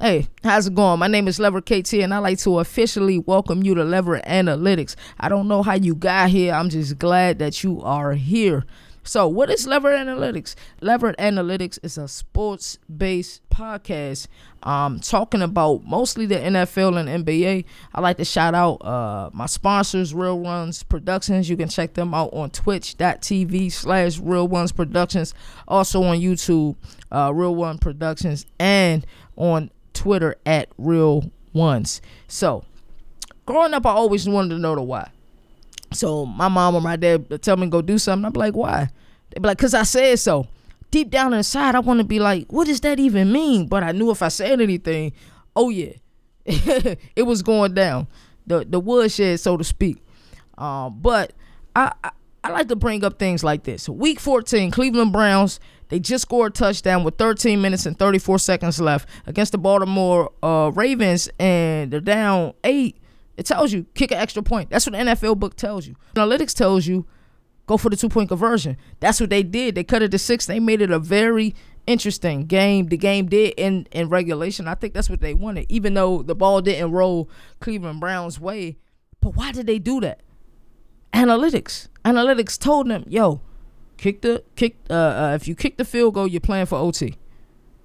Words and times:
Hey, 0.00 0.28
how's 0.42 0.66
it 0.66 0.74
going? 0.74 0.98
My 0.98 1.08
name 1.08 1.28
is 1.28 1.38
Lever 1.38 1.60
KT, 1.60 1.92
and 1.92 2.14
I'd 2.14 2.20
like 2.20 2.38
to 2.38 2.58
officially 2.58 3.18
welcome 3.18 3.62
you 3.62 3.74
to 3.74 3.84
Lever 3.84 4.20
Analytics. 4.20 4.96
I 5.18 5.28
don't 5.28 5.46
know 5.46 5.62
how 5.62 5.74
you 5.74 5.94
got 5.94 6.30
here. 6.30 6.54
I'm 6.54 6.70
just 6.70 6.98
glad 6.98 7.38
that 7.40 7.62
you 7.62 7.82
are 7.82 8.14
here. 8.14 8.64
So, 9.02 9.28
what 9.28 9.50
is 9.50 9.66
Lever 9.66 9.90
Analytics? 9.90 10.54
Lever 10.80 11.12
Analytics 11.18 11.78
is 11.82 11.98
a 11.98 12.08
sports 12.08 12.78
based 12.96 13.42
podcast 13.50 14.26
um, 14.62 15.00
talking 15.00 15.42
about 15.42 15.84
mostly 15.84 16.24
the 16.24 16.36
NFL 16.36 16.98
and 16.98 17.26
NBA. 17.26 17.66
I 17.94 18.00
like 18.00 18.16
to 18.16 18.24
shout 18.24 18.54
out 18.54 18.76
uh, 18.76 19.28
my 19.34 19.44
sponsors, 19.44 20.14
Real 20.14 20.38
Ones 20.38 20.82
Productions. 20.82 21.50
You 21.50 21.58
can 21.58 21.68
check 21.68 21.92
them 21.92 22.14
out 22.14 22.32
on 22.32 22.48
twitch.tv 22.48 23.70
slash 23.70 24.18
Real 24.18 24.48
Ones 24.48 24.72
Productions. 24.72 25.34
Also 25.68 26.02
on 26.04 26.20
YouTube, 26.20 26.76
uh, 27.12 27.32
Real 27.34 27.54
One 27.54 27.76
Productions, 27.76 28.46
and 28.58 29.06
on 29.36 29.70
Twitter 29.94 30.36
at 30.46 30.68
Real 30.78 31.30
Ones. 31.52 32.00
So, 32.28 32.64
growing 33.46 33.74
up, 33.74 33.86
I 33.86 33.90
always 33.90 34.28
wanted 34.28 34.50
to 34.50 34.58
know 34.60 34.74
the 34.74 34.82
why. 34.82 35.10
So 35.92 36.24
my 36.24 36.48
mom 36.48 36.76
or 36.76 36.80
my 36.80 36.96
dad 36.96 37.26
would 37.30 37.42
tell 37.42 37.56
me 37.56 37.66
go 37.66 37.82
do 37.82 37.98
something. 37.98 38.24
I'm 38.24 38.32
like, 38.32 38.54
why? 38.54 38.88
They'd 39.30 39.42
be 39.42 39.48
like, 39.48 39.58
cause 39.58 39.74
I 39.74 39.82
said 39.82 40.18
so. 40.18 40.46
Deep 40.90 41.10
down 41.10 41.34
inside, 41.34 41.74
I 41.74 41.80
want 41.80 41.98
to 41.98 42.04
be 42.04 42.18
like, 42.18 42.52
what 42.52 42.66
does 42.66 42.80
that 42.80 42.98
even 42.98 43.30
mean? 43.30 43.66
But 43.66 43.84
I 43.84 43.92
knew 43.92 44.10
if 44.10 44.22
I 44.22 44.28
said 44.28 44.60
anything, 44.60 45.12
oh 45.54 45.68
yeah, 45.68 45.92
it 46.44 47.24
was 47.24 47.42
going 47.42 47.74
down, 47.74 48.08
the 48.46 48.64
the 48.64 48.80
woodshed, 48.80 49.38
so 49.38 49.56
to 49.56 49.62
speak. 49.62 50.02
Um, 50.58 50.98
but 51.00 51.32
I, 51.76 51.92
I 52.02 52.10
I 52.42 52.50
like 52.50 52.68
to 52.68 52.76
bring 52.76 53.04
up 53.04 53.18
things 53.18 53.44
like 53.44 53.64
this. 53.64 53.88
Week 53.88 54.18
14, 54.18 54.70
Cleveland 54.70 55.12
Browns. 55.12 55.60
They 55.90 55.98
just 56.00 56.22
scored 56.22 56.52
a 56.52 56.54
touchdown 56.54 57.04
with 57.04 57.18
13 57.18 57.60
minutes 57.60 57.84
and 57.84 57.98
34 57.98 58.38
seconds 58.38 58.80
left 58.80 59.08
against 59.26 59.52
the 59.52 59.58
Baltimore 59.58 60.32
uh, 60.42 60.70
Ravens, 60.74 61.28
and 61.38 61.90
they're 61.92 62.00
down 62.00 62.54
eight 62.64 62.96
it 63.40 63.46
tells 63.46 63.72
you 63.72 63.86
kick 63.94 64.10
an 64.10 64.18
extra 64.18 64.42
point. 64.42 64.68
That's 64.68 64.84
what 64.84 64.92
the 64.92 64.98
NFL 64.98 65.38
book 65.38 65.56
tells 65.56 65.86
you. 65.86 65.96
Analytics 66.14 66.52
tells 66.54 66.86
you 66.86 67.06
go 67.64 67.78
for 67.78 67.88
the 67.88 67.96
two 67.96 68.10
point 68.10 68.28
conversion. 68.28 68.76
That's 69.00 69.18
what 69.18 69.30
they 69.30 69.42
did. 69.42 69.74
They 69.74 69.82
cut 69.82 70.02
it 70.02 70.10
to 70.10 70.18
six. 70.18 70.44
They 70.44 70.60
made 70.60 70.82
it 70.82 70.90
a 70.90 70.98
very 70.98 71.54
interesting 71.86 72.44
game. 72.44 72.88
The 72.88 72.98
game 72.98 73.30
did 73.30 73.54
in 73.56 73.86
in 73.92 74.10
regulation. 74.10 74.68
I 74.68 74.74
think 74.74 74.92
that's 74.92 75.08
what 75.08 75.22
they 75.22 75.32
wanted, 75.32 75.64
even 75.70 75.94
though 75.94 76.22
the 76.22 76.34
ball 76.34 76.60
didn't 76.60 76.92
roll 76.92 77.30
Cleveland 77.60 77.98
Browns 77.98 78.38
way. 78.38 78.76
But 79.22 79.36
why 79.36 79.52
did 79.52 79.66
they 79.66 79.78
do 79.78 80.02
that? 80.02 80.20
Analytics. 81.14 81.88
Analytics 82.04 82.58
told 82.58 82.90
them, 82.90 83.04
yo, 83.08 83.40
kick 84.00 84.22
the 84.22 84.42
kick. 84.56 84.76
Uh, 84.88 84.94
uh, 84.94 85.32
if 85.34 85.46
you 85.46 85.54
kick 85.54 85.76
the 85.76 85.84
field 85.84 86.14
goal, 86.14 86.26
you're 86.26 86.40
playing 86.40 86.66
for 86.66 86.78
OT. 86.78 87.14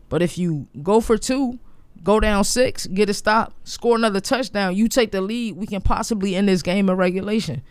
But 0.10 0.22
if 0.22 0.38
you 0.38 0.68
go 0.82 1.02
for 1.02 1.18
two, 1.18 1.60
go 2.04 2.20
down 2.20 2.44
six, 2.44 2.88
get 2.88 3.10
a 3.10 3.14
stop, 3.14 3.54
score 3.64 3.96
another 3.96 4.22
touchdown, 4.22 4.76
you 4.76 4.88
take 4.88 5.12
the 5.12 5.22
lead, 5.22 5.58
we 5.58 5.68
can 5.68 5.82
possibly 5.82 6.36
end 6.36 6.48
this 6.48 6.62
game 6.62 6.90
in 6.90 6.96
regulation. 6.96 7.62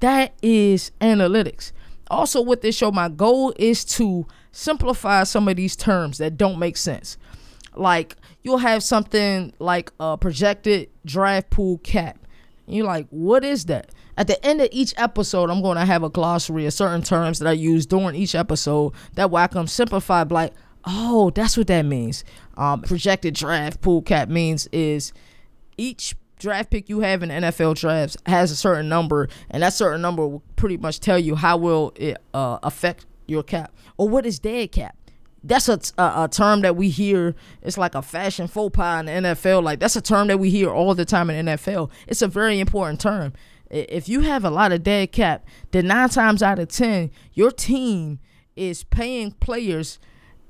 That 0.00 0.34
is 0.42 0.92
analytics. 1.00 1.72
Also, 2.10 2.42
with 2.42 2.60
this 2.60 2.76
show, 2.76 2.90
my 2.90 3.08
goal 3.08 3.54
is 3.56 3.84
to 3.84 4.26
simplify 4.52 5.22
some 5.24 5.48
of 5.48 5.56
these 5.56 5.76
terms 5.76 6.18
that 6.18 6.36
don't 6.36 6.58
make 6.58 6.76
sense. 6.76 7.16
Like, 7.74 8.16
you'll 8.42 8.58
have 8.58 8.82
something 8.82 9.54
like 9.58 9.90
a 9.98 10.18
projected 10.18 10.90
draft 11.06 11.50
pool 11.50 11.78
cap. 11.78 12.18
You're 12.66 12.86
like, 12.86 13.06
what 13.08 13.44
is 13.44 13.64
that? 13.66 13.90
At 14.16 14.26
the 14.26 14.44
end 14.44 14.60
of 14.60 14.68
each 14.70 14.94
episode, 14.96 15.50
I'm 15.50 15.62
going 15.62 15.76
to 15.76 15.84
have 15.84 16.02
a 16.02 16.08
glossary 16.08 16.66
of 16.66 16.72
certain 16.72 17.02
terms 17.02 17.40
that 17.40 17.48
I 17.48 17.52
use 17.52 17.86
during 17.86 18.14
each 18.14 18.34
episode. 18.34 18.92
That 19.14 19.30
way 19.30 19.42
I 19.42 19.46
can 19.48 19.66
like, 20.30 20.52
Oh, 20.86 21.30
that's 21.30 21.56
what 21.56 21.66
that 21.68 21.82
means. 21.82 22.24
Um, 22.56 22.82
projected 22.82 23.34
draft 23.34 23.80
pool 23.80 24.02
cap 24.02 24.28
means 24.28 24.68
is 24.72 25.12
each 25.76 26.14
draft 26.38 26.70
pick 26.70 26.88
you 26.88 27.00
have 27.00 27.22
in 27.22 27.30
NFL 27.30 27.76
drafts 27.76 28.16
has 28.26 28.50
a 28.50 28.56
certain 28.56 28.88
number, 28.88 29.28
and 29.50 29.62
that 29.62 29.72
certain 29.72 30.02
number 30.02 30.26
will 30.26 30.42
pretty 30.56 30.76
much 30.76 31.00
tell 31.00 31.18
you 31.18 31.34
how 31.36 31.56
will 31.56 31.92
it 31.96 32.18
uh, 32.34 32.58
affect 32.62 33.06
your 33.26 33.42
cap 33.42 33.72
or 33.96 34.08
what 34.08 34.26
is 34.26 34.38
dead 34.38 34.72
cap. 34.72 34.96
That's 35.42 35.68
a, 35.68 35.78
a, 35.98 36.24
a 36.24 36.28
term 36.30 36.62
that 36.62 36.74
we 36.74 36.88
hear. 36.88 37.34
It's 37.62 37.76
like 37.76 37.94
a 37.94 38.02
fashion 38.02 38.46
faux 38.46 38.74
pas 38.74 39.00
in 39.00 39.06
the 39.06 39.12
NFL. 39.12 39.62
Like 39.62 39.78
that's 39.78 39.96
a 39.96 40.00
term 40.00 40.28
that 40.28 40.38
we 40.38 40.50
hear 40.50 40.70
all 40.70 40.94
the 40.94 41.04
time 41.04 41.28
in 41.28 41.46
NFL. 41.46 41.90
It's 42.06 42.22
a 42.22 42.28
very 42.28 42.60
important 42.60 43.00
term. 43.00 43.34
If 43.74 44.08
you 44.08 44.20
have 44.20 44.44
a 44.44 44.50
lot 44.50 44.72
of 44.72 44.82
dead 44.82 45.12
cap, 45.12 45.44
then 45.72 45.88
nine 45.88 46.08
times 46.08 46.42
out 46.42 46.58
of 46.58 46.68
ten, 46.68 47.10
your 47.32 47.50
team 47.50 48.20
is 48.56 48.84
paying 48.84 49.32
players 49.32 49.98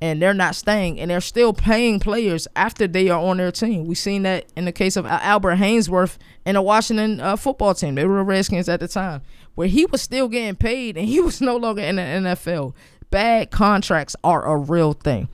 and 0.01 0.21
they're 0.21 0.35
not 0.35 0.55
staying 0.55 1.01
and 1.01 1.11
they're 1.11 1.21
still 1.23 1.55
paying 1.55 1.99
players 1.99 2.47
after 2.55 2.87
they 2.87 3.09
are 3.09 3.19
on 3.19 3.39
their 3.39 3.51
team. 3.51 3.87
We've 3.87 3.97
seen 3.97 4.25
that 4.25 4.45
in 4.55 4.67
the 4.67 4.73
case 4.73 4.97
of 4.97 5.07
Albert 5.07 5.57
Haynesworth 5.57 6.19
and 6.45 6.57
the 6.57 6.63
Washington 6.63 7.21
uh, 7.21 7.37
football 7.37 7.75
team. 7.75 7.95
They 7.95 8.05
were 8.05 8.23
Redskins 8.23 8.69
at 8.69 8.81
the 8.81 8.89
time, 8.89 9.23
where 9.55 9.69
he 9.69 9.87
was 9.87 10.03
still 10.03 10.29
getting 10.29 10.57
paid 10.57 10.99
and 10.99 11.09
he 11.09 11.21
was 11.23 11.41
no 11.41 11.57
longer 11.57 11.81
in 11.81 11.97
the 11.97 12.03
NFL. 12.03 12.75
Bad 13.11 13.51
contracts 13.51 14.15
are 14.23 14.45
a 14.45 14.57
real 14.57 14.93
thing. 14.93 15.29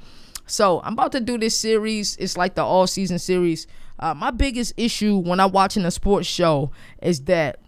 So 0.46 0.80
I'm 0.84 0.92
about 0.92 1.12
to 1.12 1.20
do 1.20 1.38
this 1.38 1.58
series. 1.58 2.16
It's 2.18 2.36
like 2.36 2.54
the 2.54 2.62
all 2.62 2.86
season 2.86 3.18
series. 3.18 3.66
Uh, 3.98 4.14
my 4.14 4.30
biggest 4.30 4.74
issue 4.76 5.16
when 5.16 5.40
I'm 5.40 5.52
watching 5.52 5.84
a 5.84 5.90
sports 5.90 6.26
show 6.26 6.70
is 7.02 7.22
that 7.22 7.58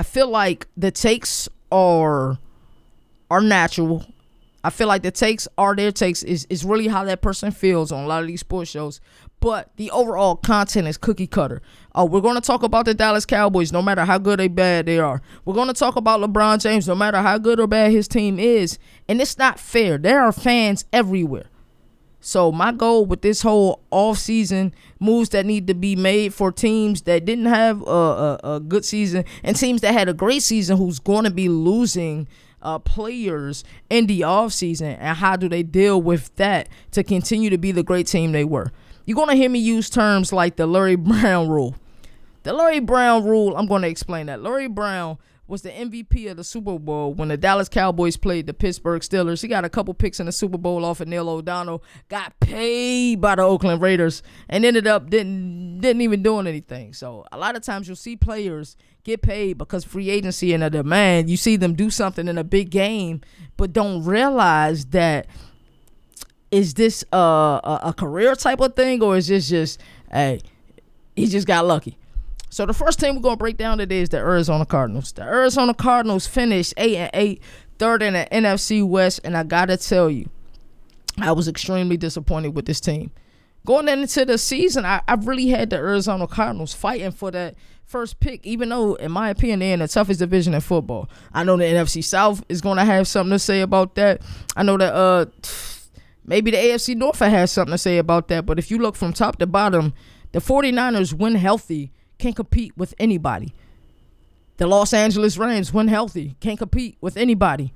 I 0.00 0.02
feel 0.02 0.28
like 0.28 0.66
the 0.76 0.90
takes 0.90 1.48
are 1.70 2.38
are 3.30 3.40
natural 3.40 4.04
I 4.62 4.70
feel 4.70 4.88
like 4.88 5.02
the 5.02 5.10
takes 5.10 5.48
are 5.56 5.74
their 5.74 5.92
takes 5.92 6.22
is, 6.22 6.46
is 6.50 6.64
really 6.64 6.88
how 6.88 7.04
that 7.04 7.22
person 7.22 7.50
feels 7.50 7.90
on 7.90 8.04
a 8.04 8.06
lot 8.06 8.20
of 8.22 8.26
these 8.26 8.40
sports 8.40 8.70
shows. 8.70 9.00
But 9.40 9.70
the 9.76 9.90
overall 9.90 10.36
content 10.36 10.86
is 10.86 10.98
cookie 10.98 11.26
cutter. 11.26 11.62
Oh, 11.94 12.04
we're 12.04 12.20
going 12.20 12.34
to 12.34 12.42
talk 12.42 12.62
about 12.62 12.84
the 12.84 12.92
Dallas 12.92 13.24
Cowboys, 13.24 13.72
no 13.72 13.80
matter 13.80 14.04
how 14.04 14.18
good 14.18 14.38
or 14.38 14.50
bad 14.50 14.84
they 14.84 14.98
are. 14.98 15.22
We're 15.46 15.54
going 15.54 15.68
to 15.68 15.74
talk 15.74 15.96
about 15.96 16.20
LeBron 16.20 16.60
James, 16.60 16.86
no 16.86 16.94
matter 16.94 17.22
how 17.22 17.38
good 17.38 17.58
or 17.58 17.66
bad 17.66 17.92
his 17.92 18.06
team 18.06 18.38
is. 18.38 18.78
And 19.08 19.18
it's 19.22 19.38
not 19.38 19.58
fair. 19.58 19.96
There 19.96 20.20
are 20.20 20.32
fans 20.32 20.84
everywhere. 20.92 21.46
So 22.20 22.52
my 22.52 22.72
goal 22.72 23.06
with 23.06 23.22
this 23.22 23.42
whole 23.42 23.80
off-season 23.90 24.74
moves 24.98 25.30
that 25.30 25.46
need 25.46 25.66
to 25.68 25.74
be 25.74 25.96
made 25.96 26.34
for 26.34 26.52
teams 26.52 27.02
that 27.02 27.24
didn't 27.24 27.46
have 27.46 27.82
a, 27.82 27.84
a, 27.84 28.40
a 28.56 28.60
good 28.60 28.84
season 28.84 29.24
and 29.42 29.56
teams 29.56 29.80
that 29.80 29.92
had 29.92 30.08
a 30.08 30.14
great 30.14 30.42
season 30.42 30.76
who's 30.76 30.98
going 30.98 31.24
to 31.24 31.30
be 31.30 31.48
losing– 31.48 32.28
uh, 32.62 32.78
players 32.78 33.64
in 33.88 34.06
the 34.06 34.20
offseason 34.20 34.96
and 34.98 35.16
how 35.18 35.36
do 35.36 35.48
they 35.48 35.62
deal 35.62 36.00
with 36.00 36.34
that 36.36 36.68
to 36.92 37.02
continue 37.02 37.50
to 37.50 37.58
be 37.58 37.72
the 37.72 37.82
great 37.82 38.06
team 38.06 38.32
they 38.32 38.44
were. 38.44 38.72
You're 39.06 39.16
going 39.16 39.28
to 39.28 39.34
hear 39.34 39.50
me 39.50 39.58
use 39.58 39.90
terms 39.90 40.32
like 40.32 40.56
the 40.56 40.66
Larry 40.66 40.96
Brown 40.96 41.48
rule. 41.48 41.74
The 42.42 42.52
Larry 42.52 42.80
Brown 42.80 43.24
rule, 43.24 43.56
I'm 43.56 43.66
going 43.66 43.82
to 43.82 43.88
explain 43.88 44.26
that. 44.26 44.42
Larry 44.42 44.68
Brown 44.68 45.18
was 45.50 45.62
the 45.62 45.70
MVP 45.70 46.30
of 46.30 46.36
the 46.36 46.44
Super 46.44 46.78
Bowl 46.78 47.12
when 47.12 47.28
the 47.28 47.36
Dallas 47.36 47.68
Cowboys 47.68 48.16
played 48.16 48.46
the 48.46 48.54
Pittsburgh 48.54 49.02
Steelers. 49.02 49.42
He 49.42 49.48
got 49.48 49.64
a 49.64 49.68
couple 49.68 49.92
picks 49.92 50.20
in 50.20 50.26
the 50.26 50.32
Super 50.32 50.56
Bowl 50.56 50.84
off 50.84 51.00
of 51.00 51.08
Neil 51.08 51.28
O'Donnell, 51.28 51.82
got 52.08 52.38
paid 52.38 53.20
by 53.20 53.34
the 53.34 53.42
Oakland 53.42 53.82
Raiders, 53.82 54.22
and 54.48 54.64
ended 54.64 54.86
up 54.86 55.10
didn't 55.10 55.80
didn't 55.80 56.02
even 56.02 56.22
doing 56.22 56.46
anything. 56.46 56.92
So 56.92 57.24
a 57.32 57.36
lot 57.36 57.56
of 57.56 57.62
times 57.62 57.88
you'll 57.88 57.96
see 57.96 58.16
players 58.16 58.76
get 59.02 59.22
paid 59.22 59.58
because 59.58 59.84
free 59.84 60.08
agency 60.08 60.54
and 60.54 60.62
a 60.62 60.70
demand. 60.70 61.28
You 61.28 61.36
see 61.36 61.56
them 61.56 61.74
do 61.74 61.90
something 61.90 62.28
in 62.28 62.38
a 62.38 62.44
big 62.44 62.70
game, 62.70 63.20
but 63.56 63.72
don't 63.72 64.04
realize 64.04 64.86
that 64.86 65.26
is 66.50 66.74
this 66.74 67.04
a, 67.12 67.16
a, 67.16 67.80
a 67.86 67.92
career 67.92 68.34
type 68.36 68.60
of 68.60 68.74
thing 68.74 69.02
or 69.02 69.16
is 69.16 69.28
this 69.28 69.48
just 69.48 69.80
hey 70.12 70.40
he 71.16 71.26
just 71.26 71.46
got 71.46 71.66
lucky. 71.66 71.96
So 72.50 72.66
the 72.66 72.74
first 72.74 72.98
team 72.98 73.14
we're 73.14 73.22
gonna 73.22 73.36
break 73.36 73.56
down 73.56 73.78
today 73.78 74.00
is 74.00 74.08
the 74.08 74.18
Arizona 74.18 74.66
Cardinals. 74.66 75.12
The 75.12 75.22
Arizona 75.22 75.72
Cardinals 75.72 76.26
finished 76.26 76.74
eight 76.76 76.96
and 76.96 77.10
eight, 77.14 77.42
third 77.78 78.02
in 78.02 78.14
the 78.14 78.26
NFC 78.30 78.86
West, 78.86 79.20
and 79.22 79.36
I 79.36 79.44
gotta 79.44 79.76
tell 79.76 80.10
you, 80.10 80.28
I 81.18 81.30
was 81.30 81.46
extremely 81.46 81.96
disappointed 81.96 82.56
with 82.56 82.66
this 82.66 82.80
team. 82.80 83.12
Going 83.64 83.88
into 83.88 84.24
the 84.24 84.36
season, 84.36 84.84
I, 84.84 85.00
I 85.06 85.14
really 85.14 85.48
had 85.48 85.70
the 85.70 85.76
Arizona 85.76 86.26
Cardinals 86.26 86.74
fighting 86.74 87.12
for 87.12 87.30
that 87.30 87.54
first 87.84 88.18
pick, 88.18 88.44
even 88.44 88.70
though, 88.70 88.94
in 88.94 89.12
my 89.12 89.30
opinion, 89.30 89.60
they're 89.60 89.74
in 89.74 89.80
the 89.80 89.88
toughest 89.88 90.18
division 90.18 90.54
in 90.54 90.60
football. 90.60 91.08
I 91.32 91.44
know 91.44 91.56
the 91.56 91.64
NFC 91.64 92.02
South 92.02 92.42
is 92.48 92.60
going 92.60 92.78
to 92.78 92.84
have 92.84 93.06
something 93.06 93.32
to 93.32 93.38
say 93.38 93.60
about 93.60 93.94
that. 93.96 94.22
I 94.56 94.62
know 94.62 94.78
that 94.78 94.94
uh, 94.94 95.26
maybe 96.24 96.50
the 96.50 96.56
AFC 96.56 96.96
North 96.96 97.18
has 97.18 97.52
something 97.52 97.72
to 97.72 97.78
say 97.78 97.98
about 97.98 98.28
that. 98.28 98.46
But 98.46 98.58
if 98.58 98.70
you 98.70 98.78
look 98.78 98.96
from 98.96 99.12
top 99.12 99.38
to 99.40 99.46
bottom, 99.46 99.92
the 100.32 100.38
49ers, 100.38 101.12
when 101.12 101.34
healthy, 101.34 101.92
can't 102.20 102.36
compete 102.36 102.76
with 102.76 102.94
anybody. 102.98 103.52
The 104.58 104.66
Los 104.66 104.92
Angeles 104.92 105.38
Rams, 105.38 105.72
when 105.72 105.88
healthy, 105.88 106.36
can't 106.40 106.58
compete 106.58 106.96
with 107.00 107.16
anybody. 107.16 107.72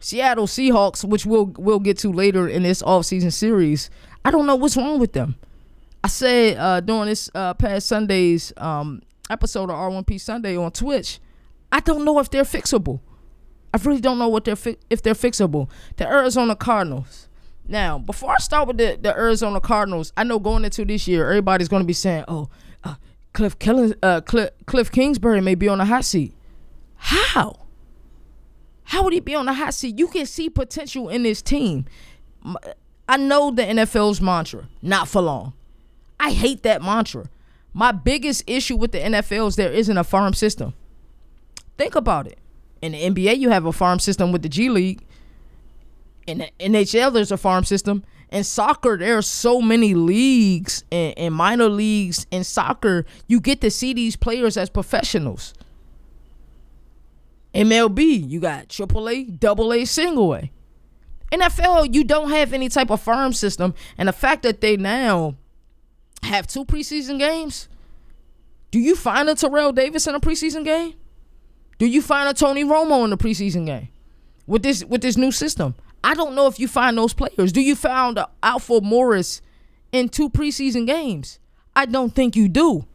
Seattle 0.00 0.46
Seahawks, 0.46 1.02
which 1.04 1.26
we'll 1.26 1.46
we'll 1.56 1.80
get 1.80 1.98
to 1.98 2.12
later 2.12 2.46
in 2.46 2.62
this 2.62 2.82
offseason 2.82 3.32
series, 3.32 3.90
I 4.24 4.30
don't 4.30 4.46
know 4.46 4.54
what's 4.56 4.76
wrong 4.76 4.98
with 4.98 5.12
them. 5.12 5.36
I 6.04 6.08
said 6.08 6.56
uh, 6.58 6.80
during 6.80 7.06
this 7.08 7.30
uh, 7.34 7.54
past 7.54 7.88
Sunday's 7.88 8.52
um, 8.58 9.02
episode 9.30 9.70
of 9.70 9.76
R1P 9.76 10.20
Sunday 10.20 10.56
on 10.56 10.70
Twitch, 10.70 11.18
I 11.72 11.80
don't 11.80 12.04
know 12.04 12.18
if 12.20 12.30
they're 12.30 12.44
fixable. 12.44 13.00
I 13.74 13.78
really 13.84 14.00
don't 14.00 14.18
know 14.18 14.28
what 14.28 14.44
they're 14.44 14.56
fi- 14.56 14.78
if 14.88 15.02
they're 15.02 15.14
fixable. 15.14 15.68
The 15.96 16.06
Arizona 16.06 16.54
Cardinals, 16.54 17.28
Now, 17.66 17.98
before 17.98 18.30
I 18.32 18.36
start 18.36 18.68
with 18.68 18.78
the, 18.78 18.98
the 19.00 19.14
Arizona 19.14 19.60
Cardinals, 19.60 20.12
I 20.16 20.24
know 20.24 20.38
going 20.38 20.64
into 20.64 20.84
this 20.84 21.08
year, 21.08 21.28
everybody's 21.28 21.68
going 21.68 21.82
to 21.82 21.86
be 21.86 21.92
saying, 21.92 22.24
"Oh, 22.28 22.48
uh, 22.84 22.94
Cliff 23.32 23.58
Killing, 23.58 23.94
uh, 24.02 24.20
Cliff, 24.20 24.50
Cliff 24.66 24.90
Kingsbury 24.90 25.40
may 25.40 25.54
be 25.54 25.68
on 25.68 25.78
the 25.78 25.84
hot 25.84 26.04
seat." 26.04 26.34
How? 26.96 27.66
How 28.84 29.04
would 29.04 29.12
he 29.12 29.20
be 29.20 29.34
on 29.34 29.46
the 29.46 29.52
hot 29.52 29.74
seat? 29.74 29.98
You 29.98 30.08
can 30.08 30.26
see 30.26 30.48
potential 30.48 31.08
in 31.08 31.22
this 31.22 31.42
team. 31.42 31.84
I 33.08 33.16
know 33.16 33.50
the 33.50 33.62
NFL's 33.62 34.20
mantra, 34.20 34.68
not 34.82 35.08
for 35.08 35.20
long. 35.22 35.52
I 36.18 36.32
hate 36.32 36.62
that 36.62 36.82
mantra. 36.82 37.28
My 37.72 37.92
biggest 37.92 38.44
issue 38.46 38.76
with 38.76 38.92
the 38.92 38.98
NFL 38.98 39.48
is 39.48 39.56
there 39.56 39.72
isn't 39.72 39.96
a 39.96 40.04
farm 40.04 40.34
system. 40.34 40.74
Think 41.76 41.94
about 41.94 42.26
it. 42.26 42.38
In 42.82 42.92
the 42.92 43.02
NBA, 43.02 43.38
you 43.38 43.50
have 43.50 43.66
a 43.66 43.72
farm 43.72 43.98
system 43.98 44.32
with 44.32 44.42
the 44.42 44.48
G 44.48 44.68
League. 44.68 45.04
In 46.26 46.38
the 46.38 46.50
NHL, 46.58 47.12
there's 47.12 47.32
a 47.32 47.36
farm 47.36 47.64
system. 47.64 48.04
In 48.30 48.44
soccer, 48.44 48.96
there 48.98 49.16
are 49.16 49.22
so 49.22 49.60
many 49.60 49.94
leagues 49.94 50.84
and, 50.92 51.16
and 51.18 51.34
minor 51.34 51.68
leagues 51.68 52.26
in 52.30 52.44
soccer. 52.44 53.06
You 53.26 53.40
get 53.40 53.60
to 53.62 53.70
see 53.70 53.94
these 53.94 54.16
players 54.16 54.56
as 54.56 54.68
professionals. 54.68 55.54
MLB, 57.54 58.28
you 58.28 58.40
got 58.40 58.68
AAA, 58.68 59.40
double 59.40 59.72
a 59.72 59.84
single 59.84 60.34
A. 60.34 60.50
NFL, 61.32 61.94
you 61.94 62.04
don't 62.04 62.30
have 62.30 62.52
any 62.52 62.68
type 62.68 62.90
of 62.90 63.00
farm 63.00 63.32
system. 63.32 63.74
And 63.96 64.08
the 64.08 64.12
fact 64.12 64.42
that 64.42 64.60
they 64.60 64.76
now 64.76 65.36
have 66.22 66.46
two 66.46 66.64
preseason 66.64 67.18
games, 67.18 67.68
do 68.70 68.78
you 68.78 68.94
find 68.94 69.28
a 69.28 69.34
Terrell 69.34 69.72
Davis 69.72 70.06
in 70.06 70.14
a 70.14 70.20
preseason 70.20 70.64
game? 70.64 70.94
Do 71.78 71.86
you 71.86 72.02
find 72.02 72.28
a 72.28 72.34
Tony 72.34 72.64
Romo 72.64 73.04
in 73.04 73.12
a 73.12 73.16
preseason 73.16 73.66
game 73.66 73.88
with 74.46 74.62
this 74.62 74.84
with 74.84 75.00
this 75.00 75.16
new 75.16 75.30
system? 75.30 75.74
I 76.02 76.14
don't 76.14 76.34
know 76.34 76.46
if 76.46 76.58
you 76.60 76.68
find 76.68 76.96
those 76.96 77.12
players. 77.12 77.52
Do 77.52 77.60
you 77.60 77.74
find 77.74 78.18
Alfred 78.42 78.84
Morris 78.84 79.42
in 79.92 80.08
two 80.08 80.30
preseason 80.30 80.86
games? 80.86 81.38
I 81.74 81.86
don't 81.86 82.14
think 82.14 82.36
you 82.36 82.48
do. 82.48 82.86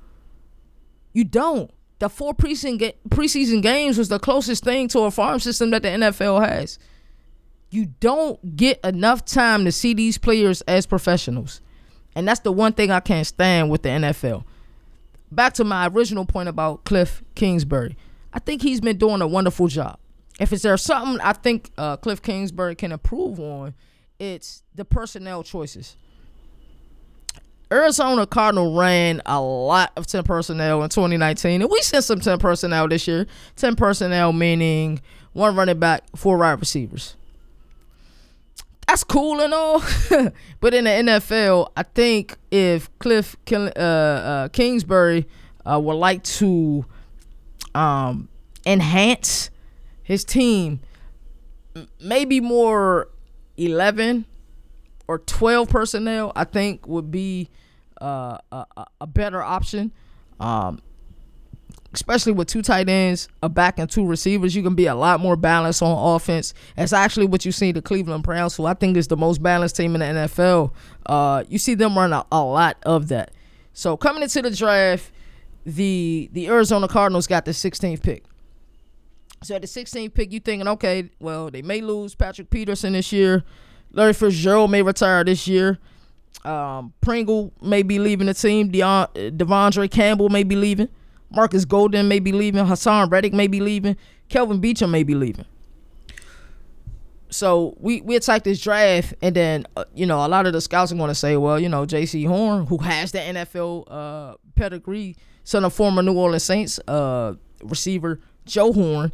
You 1.13 1.23
don't. 1.23 1.71
The 1.99 2.09
four 2.09 2.33
preseason 2.33 2.79
ga- 2.79 2.97
preseason 3.09 3.61
games 3.61 3.97
was 3.97 4.09
the 4.09 4.19
closest 4.19 4.63
thing 4.63 4.87
to 4.89 4.99
a 5.01 5.11
farm 5.11 5.39
system 5.39 5.69
that 5.71 5.83
the 5.83 5.89
NFL 5.89 6.45
has. 6.47 6.79
You 7.69 7.87
don't 7.99 8.55
get 8.55 8.79
enough 8.83 9.25
time 9.25 9.65
to 9.65 9.71
see 9.71 9.93
these 9.93 10.17
players 10.17 10.61
as 10.61 10.85
professionals. 10.85 11.61
And 12.15 12.27
that's 12.27 12.41
the 12.41 12.51
one 12.51 12.73
thing 12.73 12.91
I 12.91 12.99
can't 12.99 13.25
stand 13.25 13.71
with 13.71 13.83
the 13.83 13.89
NFL. 13.89 14.43
Back 15.31 15.53
to 15.53 15.63
my 15.63 15.87
original 15.87 16.25
point 16.25 16.49
about 16.49 16.83
Cliff 16.83 17.23
Kingsbury. 17.35 17.97
I 18.33 18.39
think 18.39 18.61
he's 18.61 18.81
been 18.81 18.97
doing 18.97 19.21
a 19.21 19.27
wonderful 19.27 19.67
job. 19.67 19.97
If 20.39 20.51
it's 20.51 20.63
there 20.63 20.75
something 20.77 21.21
I 21.21 21.33
think 21.33 21.71
uh, 21.77 21.97
Cliff 21.97 22.21
Kingsbury 22.21 22.75
can 22.75 22.91
improve 22.91 23.39
on, 23.39 23.75
it's 24.19 24.63
the 24.73 24.85
personnel 24.85 25.43
choices. 25.43 25.95
Arizona 27.71 28.27
Cardinal 28.27 28.75
ran 28.75 29.21
a 29.25 29.41
lot 29.41 29.91
of 29.95 30.05
10 30.05 30.23
personnel 30.23 30.83
in 30.83 30.89
2019, 30.89 31.61
and 31.61 31.71
we 31.71 31.81
sent 31.81 32.03
some 32.03 32.19
10 32.19 32.37
personnel 32.37 32.87
this 32.87 33.07
year. 33.07 33.25
10 33.55 33.75
personnel 33.75 34.31
meaning 34.31 35.01
one 35.33 35.55
running 35.55 35.79
back, 35.79 36.03
four 36.15 36.37
wide 36.37 36.59
receivers. 36.59 37.15
That's 38.87 39.03
cool 39.03 39.41
and 39.41 39.53
all, 39.53 39.81
but 40.59 40.73
in 40.73 40.83
the 40.83 40.91
NFL, 40.91 41.71
I 41.75 41.83
think 41.83 42.37
if 42.51 42.95
Cliff 42.99 43.35
uh, 43.51 43.55
uh, 43.55 44.47
Kingsbury 44.49 45.27
uh, 45.65 45.79
would 45.79 45.95
like 45.95 46.21
to 46.23 46.85
um, 47.73 48.29
enhance 48.67 49.49
his 50.03 50.23
team, 50.23 50.81
maybe 51.99 52.39
more 52.39 53.09
11 53.57 54.25
or 55.07 55.19
12 55.19 55.69
personnel, 55.69 56.31
I 56.35 56.43
think 56.43 56.87
would 56.87 57.11
be 57.11 57.49
uh, 58.01 58.37
a, 58.51 58.85
a, 59.01 59.07
better 59.07 59.41
option. 59.41 59.91
Um, 60.39 60.81
especially 61.93 62.31
with 62.31 62.47
two 62.47 62.61
tight 62.61 62.89
ends, 62.89 63.27
a 63.41 63.49
back, 63.49 63.77
and 63.79 63.89
two 63.89 64.05
receivers, 64.05 64.55
you 64.55 64.63
can 64.63 64.75
be 64.75 64.87
a 64.87 64.95
lot 64.95 65.19
more 65.19 65.35
balanced 65.35 65.81
on 65.81 66.15
offense. 66.15 66.53
That's 66.75 66.91
actually 66.91 67.27
what 67.27 67.45
you 67.45 67.51
see 67.51 67.71
the 67.71 67.81
Cleveland 67.81 68.23
Browns, 68.23 68.55
who 68.55 68.65
I 68.65 68.73
think 68.73 68.97
is 68.97 69.07
the 69.07 69.17
most 69.17 69.41
balanced 69.41 69.77
team 69.77 69.95
in 69.95 69.99
the 69.99 70.21
NFL. 70.21 70.71
Uh, 71.05 71.43
you 71.47 71.59
see 71.59 71.75
them 71.75 71.97
run 71.97 72.11
a, 72.11 72.25
a 72.31 72.43
lot 72.43 72.77
of 72.83 73.09
that. 73.09 73.31
So 73.73 73.95
coming 73.95 74.23
into 74.23 74.41
the 74.41 74.51
draft, 74.51 75.11
the 75.65 76.29
the 76.33 76.47
Arizona 76.47 76.87
Cardinals 76.87 77.27
got 77.27 77.45
the 77.45 77.51
16th 77.51 78.01
pick. 78.01 78.25
So 79.43 79.55
at 79.55 79.61
the 79.61 79.67
16th 79.67 80.13
pick, 80.13 80.31
you 80.31 80.39
thinking, 80.39 80.67
okay, 80.69 81.09
well, 81.19 81.51
they 81.51 81.61
may 81.61 81.81
lose 81.81 82.15
Patrick 82.15 82.49
Peterson 82.49 82.93
this 82.93 83.11
year. 83.11 83.43
Larry 83.91 84.13
Fitzgerald 84.13 84.71
may 84.71 84.81
retire 84.81 85.23
this 85.23 85.47
year. 85.47 85.79
Um, 86.45 86.93
Pringle 87.01 87.53
may 87.61 87.83
be 87.83 87.99
leaving 87.99 88.27
the 88.27 88.33
team. 88.33 88.71
Deon, 88.71 89.07
De'Vondre 89.37 89.89
Campbell 89.89 90.29
may 90.29 90.43
be 90.43 90.55
leaving. 90.55 90.89
Marcus 91.29 91.65
Golden 91.65 92.07
may 92.07 92.19
be 92.19 92.31
leaving. 92.31 92.65
Haason 92.65 93.11
Reddick 93.11 93.33
may 93.33 93.47
be 93.47 93.59
leaving. 93.59 93.97
Kelvin 94.29 94.61
Beachum 94.61 94.89
may 94.89 95.03
be 95.03 95.15
leaving. 95.15 95.45
So 97.29 97.75
we 97.79 98.01
we 98.01 98.15
attack 98.15 98.43
this 98.43 98.61
draft, 98.61 99.15
and 99.21 99.35
then 99.35 99.65
uh, 99.75 99.85
you 99.95 100.05
know 100.05 100.23
a 100.23 100.27
lot 100.27 100.45
of 100.45 100.53
the 100.53 100.61
scouts 100.61 100.91
are 100.91 100.95
going 100.95 101.07
to 101.07 101.15
say, 101.15 101.35
well, 101.35 101.59
you 101.59 101.67
know, 101.67 101.83
Jaycee 101.83 102.27
Horn, 102.27 102.67
who 102.67 102.77
has 102.77 103.11
the 103.11 103.17
NFL 103.17 103.85
uh, 103.89 104.35
pedigree, 104.55 105.15
son 105.43 105.65
of 105.65 105.73
former 105.73 106.03
New 106.03 106.15
Orleans 106.15 106.43
Saints 106.43 106.79
uh, 106.87 107.33
receiver 107.63 108.19
Joe 108.45 108.71
Horn, 108.71 109.11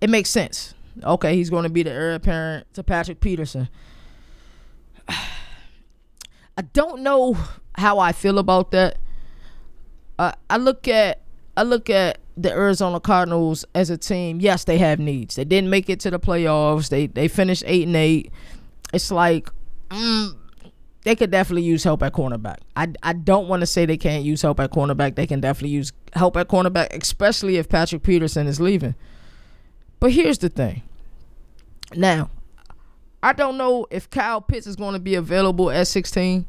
it 0.00 0.10
makes 0.10 0.30
sense. 0.30 0.74
Okay, 1.02 1.36
he's 1.36 1.50
going 1.50 1.64
to 1.64 1.70
be 1.70 1.82
the 1.82 1.90
heir 1.90 2.14
apparent 2.14 2.72
to 2.74 2.82
Patrick 2.82 3.20
Peterson. 3.20 3.68
I 5.08 6.62
don't 6.72 7.02
know 7.02 7.36
how 7.76 7.98
I 7.98 8.12
feel 8.12 8.38
about 8.38 8.72
that. 8.72 8.98
Uh, 10.18 10.32
I 10.50 10.56
look 10.56 10.88
at 10.88 11.22
I 11.56 11.62
look 11.62 11.90
at 11.90 12.18
the 12.36 12.50
Arizona 12.52 13.00
Cardinals 13.00 13.64
as 13.74 13.90
a 13.90 13.96
team. 13.96 14.40
Yes, 14.40 14.64
they 14.64 14.78
have 14.78 14.98
needs. 14.98 15.36
They 15.36 15.44
didn't 15.44 15.70
make 15.70 15.88
it 15.88 16.00
to 16.00 16.10
the 16.10 16.18
playoffs. 16.18 16.88
They 16.88 17.06
they 17.06 17.28
finished 17.28 17.62
eight 17.66 17.86
and 17.86 17.96
eight. 17.96 18.32
It's 18.92 19.10
like 19.10 19.50
mm, 19.90 20.36
they 21.02 21.14
could 21.14 21.30
definitely 21.30 21.62
use 21.62 21.84
help 21.84 22.02
at 22.02 22.12
cornerback. 22.12 22.58
I 22.76 22.92
I 23.02 23.12
don't 23.12 23.48
want 23.48 23.60
to 23.60 23.66
say 23.66 23.86
they 23.86 23.96
can't 23.96 24.24
use 24.24 24.42
help 24.42 24.58
at 24.58 24.72
cornerback. 24.72 25.14
They 25.14 25.26
can 25.26 25.40
definitely 25.40 25.74
use 25.74 25.92
help 26.14 26.36
at 26.36 26.48
cornerback, 26.48 26.88
especially 27.00 27.56
if 27.56 27.68
Patrick 27.68 28.02
Peterson 28.02 28.46
is 28.48 28.60
leaving. 28.60 28.94
But 30.00 30.12
here's 30.12 30.38
the 30.38 30.48
thing. 30.48 30.82
Now, 31.94 32.30
I 33.22 33.32
don't 33.32 33.58
know 33.58 33.86
if 33.90 34.08
Kyle 34.10 34.40
Pitts 34.40 34.66
is 34.66 34.76
going 34.76 34.94
to 34.94 35.00
be 35.00 35.14
available 35.14 35.70
at 35.70 35.88
16. 35.88 36.46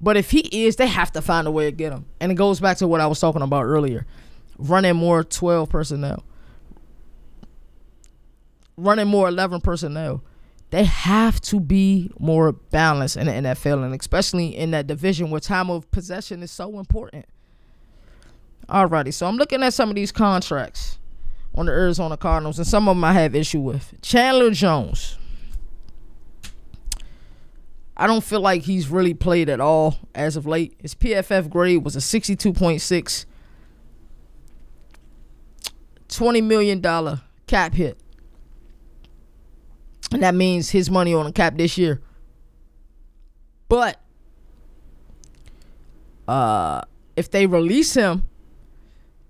But 0.00 0.16
if 0.16 0.30
he 0.30 0.66
is, 0.66 0.76
they 0.76 0.86
have 0.86 1.12
to 1.12 1.22
find 1.22 1.46
a 1.46 1.50
way 1.50 1.64
to 1.66 1.72
get 1.72 1.92
him. 1.92 2.06
And 2.20 2.32
it 2.32 2.34
goes 2.34 2.60
back 2.60 2.78
to 2.78 2.88
what 2.88 3.00
I 3.00 3.06
was 3.06 3.20
talking 3.20 3.42
about 3.42 3.64
earlier. 3.64 4.06
Running 4.58 4.96
more 4.96 5.24
12 5.24 5.68
personnel. 5.68 6.22
Running 8.76 9.08
more 9.08 9.28
11 9.28 9.60
personnel. 9.60 10.22
They 10.70 10.84
have 10.84 11.40
to 11.42 11.60
be 11.60 12.10
more 12.18 12.52
balanced 12.52 13.16
in 13.16 13.26
the 13.26 13.32
NFL 13.32 13.84
and 13.84 13.98
especially 13.98 14.56
in 14.56 14.72
that 14.72 14.88
division 14.88 15.30
where 15.30 15.40
time 15.40 15.70
of 15.70 15.88
possession 15.92 16.42
is 16.42 16.50
so 16.50 16.80
important. 16.80 17.26
Alrighty, 18.68 19.14
so 19.14 19.26
I'm 19.26 19.36
looking 19.36 19.62
at 19.62 19.72
some 19.72 19.90
of 19.90 19.94
these 19.94 20.10
contracts 20.10 20.98
on 21.54 21.66
the 21.66 21.72
Arizona 21.72 22.16
Cardinals, 22.16 22.58
and 22.58 22.66
some 22.66 22.88
of 22.88 22.96
them 22.96 23.04
I 23.04 23.12
have 23.12 23.34
issue 23.34 23.60
with. 23.60 23.94
Chandler 24.02 24.50
Jones. 24.50 25.18
I 27.96 28.06
don't 28.08 28.24
feel 28.24 28.40
like 28.40 28.62
he's 28.62 28.88
really 28.88 29.14
played 29.14 29.48
at 29.48 29.60
all 29.60 29.98
as 30.14 30.36
of 30.36 30.46
late. 30.46 30.74
His 30.80 30.94
PFF 30.94 31.48
grade 31.48 31.84
was 31.84 31.94
a 31.94 32.00
62.6. 32.00 33.24
$20 36.08 36.44
million 36.44 37.20
cap 37.46 37.74
hit. 37.74 37.98
And 40.12 40.22
that 40.22 40.34
means 40.34 40.70
his 40.70 40.90
money 40.90 41.14
on 41.14 41.24
the 41.24 41.32
cap 41.32 41.56
this 41.56 41.78
year. 41.78 42.02
But 43.68 44.00
uh, 46.28 46.82
if 47.16 47.30
they 47.30 47.46
release 47.46 47.94
him, 47.94 48.24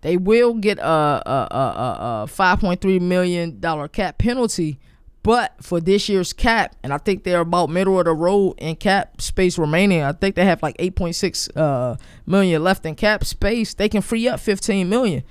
they 0.04 0.18
will 0.18 0.52
get 0.52 0.78
a, 0.78 0.84
a, 0.84 1.48
a, 1.50 2.24
a 2.24 2.26
$5.3 2.28 3.00
million 3.00 3.88
cap 3.88 4.18
penalty. 4.18 4.78
But 5.22 5.54
for 5.62 5.80
this 5.80 6.10
year's 6.10 6.34
cap, 6.34 6.76
and 6.82 6.92
I 6.92 6.98
think 6.98 7.24
they're 7.24 7.40
about 7.40 7.70
middle 7.70 7.98
of 7.98 8.04
the 8.04 8.12
road 8.12 8.56
in 8.58 8.76
cap 8.76 9.22
space 9.22 9.56
remaining. 9.56 10.02
I 10.02 10.12
think 10.12 10.34
they 10.34 10.44
have 10.44 10.62
like 10.62 10.76
8.6 10.76 11.56
uh, 11.56 11.96
million 12.26 12.62
left 12.62 12.84
in 12.84 12.94
cap 12.94 13.24
space. 13.24 13.72
They 13.72 13.88
can 13.88 14.02
free 14.02 14.28
up 14.28 14.40
15 14.40 14.86
million. 14.86 15.22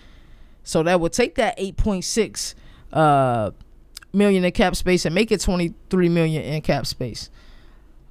So 0.63 0.81
that 0.81 0.99
would 0.99 1.13
take 1.13 1.35
that 1.35 1.55
8.6 1.59 2.55
uh, 2.91 3.51
million 4.11 4.43
in 4.43 4.51
cap 4.53 4.75
space 4.75 5.05
and 5.05 5.13
make 5.13 5.31
it 5.31 5.41
23 5.41 6.09
million 6.09 6.41
in 6.41 6.63
cap 6.63 6.87
space. 6.87 7.29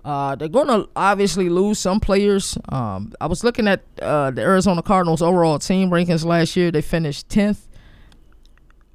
Uh, 0.04 0.34
they're 0.34 0.48
going 0.48 0.66
to 0.66 0.88
obviously 0.96 1.48
lose 1.48 1.78
some 1.78 2.00
players. 2.00 2.58
Um, 2.68 3.12
I 3.20 3.26
was 3.26 3.44
looking 3.44 3.68
at 3.68 3.82
uh, 4.00 4.32
the 4.32 4.42
Arizona 4.42 4.82
Cardinals 4.82 5.22
overall 5.22 5.58
team 5.60 5.90
rankings 5.90 6.24
last 6.24 6.56
year. 6.56 6.70
They 6.72 6.82
finished 6.82 7.28
10th 7.28 7.68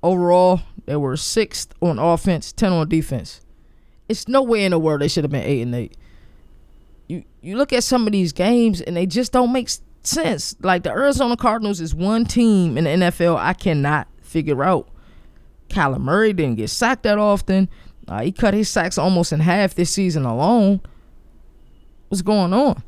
overall. 0.03 0.61
They 0.85 0.95
were 0.95 1.15
sixth 1.17 1.73
on 1.81 1.99
offense, 1.99 2.51
10 2.53 2.71
on 2.73 2.89
defense. 2.89 3.41
it's 4.09 4.27
no 4.27 4.41
way 4.41 4.63
in 4.65 4.71
the 4.71 4.79
world 4.79 5.01
they 5.01 5.07
should 5.07 5.23
have 5.23 5.31
been 5.31 5.43
eight 5.43 5.61
and 5.61 5.75
eight. 5.75 5.97
You 7.07 7.23
you 7.41 7.55
look 7.57 7.71
at 7.71 7.83
some 7.83 8.05
of 8.05 8.11
these 8.11 8.33
games 8.33 8.81
and 8.81 8.95
they 8.97 9.05
just 9.05 9.31
don't 9.31 9.53
make 9.53 9.69
sense. 10.03 10.55
Like 10.61 10.83
the 10.83 10.91
Arizona 10.91 11.37
Cardinals 11.37 11.79
is 11.81 11.95
one 11.95 12.25
team 12.25 12.77
in 12.77 12.83
the 12.83 12.89
NFL 12.89 13.37
I 13.37 13.53
cannot 13.53 14.07
figure 14.21 14.63
out. 14.63 14.89
Kyler 15.69 15.99
Murray 15.99 16.33
didn't 16.33 16.55
get 16.55 16.69
sacked 16.69 17.03
that 17.03 17.17
often. 17.17 17.69
Uh, 18.07 18.21
he 18.23 18.31
cut 18.31 18.53
his 18.53 18.69
sacks 18.69 18.97
almost 18.97 19.33
in 19.33 19.41
half 19.41 19.73
this 19.75 19.91
season 19.91 20.25
alone. 20.25 20.81
What's 22.09 22.21
going 22.21 22.53
on? 22.53 22.83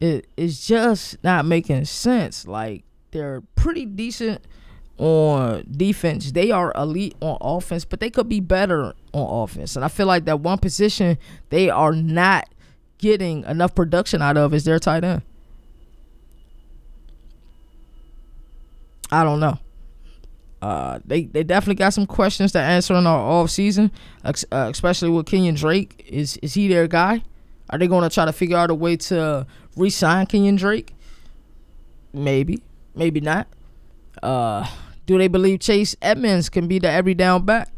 It, 0.00 0.26
it's 0.36 0.66
just 0.66 1.22
not 1.24 1.44
making 1.44 1.84
sense. 1.86 2.46
Like 2.46 2.84
they're 3.10 3.42
pretty 3.54 3.86
decent 3.86 4.42
on 4.98 5.66
defense. 5.70 6.32
They 6.32 6.50
are 6.50 6.72
elite 6.76 7.16
on 7.20 7.38
offense, 7.40 7.84
but 7.84 8.00
they 8.00 8.10
could 8.10 8.28
be 8.28 8.40
better 8.40 8.94
on 9.12 9.42
offense. 9.44 9.76
And 9.76 9.84
I 9.84 9.88
feel 9.88 10.06
like 10.06 10.24
that 10.26 10.40
one 10.40 10.58
position 10.58 11.18
they 11.50 11.70
are 11.70 11.92
not 11.92 12.48
getting 12.98 13.44
enough 13.44 13.74
production 13.74 14.22
out 14.22 14.36
of 14.36 14.54
is 14.54 14.64
their 14.64 14.78
tight 14.78 15.04
end. 15.04 15.22
I 19.10 19.22
don't 19.22 19.40
know. 19.40 19.58
Uh, 20.62 20.98
they 21.04 21.24
they 21.24 21.44
definitely 21.44 21.76
got 21.76 21.92
some 21.92 22.06
questions 22.06 22.50
to 22.52 22.58
answer 22.58 22.94
in 22.94 23.06
our 23.06 23.18
off 23.18 23.50
season, 23.50 23.92
uh, 24.24 24.32
especially 24.52 25.10
with 25.10 25.26
Kenyon 25.26 25.54
Drake. 25.54 26.04
Is 26.08 26.38
is 26.38 26.54
he 26.54 26.66
their 26.66 26.88
guy? 26.88 27.22
Are 27.70 27.78
they 27.78 27.86
going 27.86 28.08
to 28.08 28.12
try 28.12 28.24
to 28.24 28.32
figure 28.32 28.56
out 28.56 28.70
a 28.70 28.74
way 28.74 28.96
to 28.96 29.46
re-sign 29.76 30.26
Kenyon 30.26 30.56
Drake? 30.56 30.94
Maybe, 32.12 32.62
maybe 32.94 33.20
not. 33.20 33.48
Uh, 34.22 34.66
do 35.06 35.18
they 35.18 35.28
believe 35.28 35.60
Chase 35.60 35.94
Edmonds 36.00 36.48
can 36.48 36.68
be 36.68 36.78
the 36.78 36.90
every 36.90 37.14
down 37.14 37.44
back? 37.44 37.70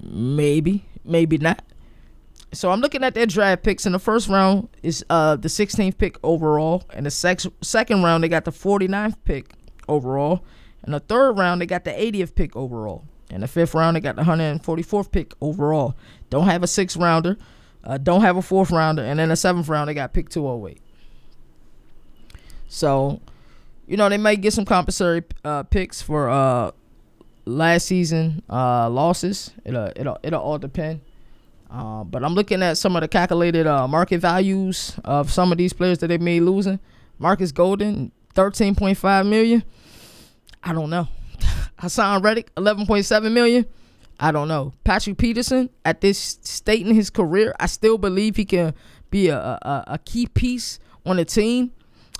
Maybe, 0.00 0.84
maybe 1.04 1.38
not. 1.38 1.64
So 2.52 2.70
I'm 2.70 2.80
looking 2.80 3.02
at 3.02 3.14
their 3.14 3.26
draft 3.26 3.62
picks. 3.62 3.84
In 3.86 3.92
the 3.92 3.98
first 3.98 4.28
round 4.28 4.68
is 4.82 5.04
uh 5.10 5.36
the 5.36 5.48
16th 5.48 5.98
pick 5.98 6.18
overall. 6.22 6.84
In 6.92 7.04
the 7.04 7.10
sex, 7.10 7.46
second 7.62 8.02
round, 8.02 8.22
they 8.22 8.28
got 8.28 8.44
the 8.44 8.52
49th 8.52 9.16
pick 9.24 9.54
overall. 9.88 10.44
In 10.86 10.92
the 10.92 11.00
third 11.00 11.32
round, 11.32 11.60
they 11.60 11.66
got 11.66 11.84
the 11.84 11.90
80th 11.90 12.34
pick 12.34 12.54
overall. 12.54 13.04
In 13.30 13.40
the 13.40 13.48
fifth 13.48 13.74
round, 13.74 13.96
they 13.96 14.00
got 14.00 14.16
the 14.16 14.22
144th 14.22 15.10
pick 15.10 15.32
overall. 15.40 15.96
Don't 16.30 16.46
have 16.46 16.62
a 16.62 16.66
sixth 16.66 16.96
rounder. 16.96 17.38
Uh, 17.84 17.98
don't 17.98 18.22
have 18.22 18.36
a 18.36 18.42
fourth 18.42 18.70
rounder. 18.70 19.02
And 19.02 19.18
then 19.18 19.28
the 19.28 19.36
seventh 19.36 19.68
round, 19.68 19.88
they 19.88 19.94
got 19.94 20.12
pick 20.12 20.30
208. 20.30 20.80
So, 22.66 23.20
you 23.86 23.96
know, 23.96 24.08
they 24.08 24.16
might 24.16 24.40
get 24.40 24.52
some 24.52 24.64
compensatory 24.64 25.22
uh, 25.44 25.64
picks 25.64 26.00
for 26.00 26.30
uh, 26.30 26.72
last 27.44 27.86
season 27.86 28.42
uh, 28.48 28.88
losses. 28.88 29.52
It'll, 29.64 29.92
it'll, 29.94 30.18
it'll 30.22 30.40
all 30.40 30.58
depend. 30.58 31.02
Uh, 31.70 32.04
but 32.04 32.24
I'm 32.24 32.34
looking 32.34 32.62
at 32.62 32.78
some 32.78 32.96
of 32.96 33.02
the 33.02 33.08
calculated 33.08 33.66
uh, 33.66 33.86
market 33.86 34.18
values 34.18 34.98
of 35.04 35.30
some 35.30 35.52
of 35.52 35.58
these 35.58 35.72
players 35.72 35.98
that 35.98 36.06
they 36.06 36.18
made 36.18 36.40
losing. 36.40 36.80
Marcus 37.18 37.52
Golden, 37.52 38.12
13.5 38.34 39.28
million. 39.28 39.62
I 40.62 40.72
don't 40.72 40.88
know. 40.88 41.08
Haason 41.78 42.22
Reddick, 42.22 42.54
11.7 42.54 43.32
million. 43.32 43.66
I 44.20 44.30
don't 44.32 44.48
know. 44.48 44.72
Patrick 44.84 45.18
Peterson, 45.18 45.70
at 45.84 46.00
this 46.00 46.38
state 46.42 46.86
in 46.86 46.94
his 46.94 47.10
career, 47.10 47.54
I 47.58 47.66
still 47.66 47.98
believe 47.98 48.36
he 48.36 48.44
can 48.44 48.74
be 49.10 49.28
a, 49.28 49.38
a, 49.38 49.84
a 49.88 49.98
key 49.98 50.26
piece 50.26 50.78
on 51.04 51.16
the 51.16 51.24
team. 51.24 51.72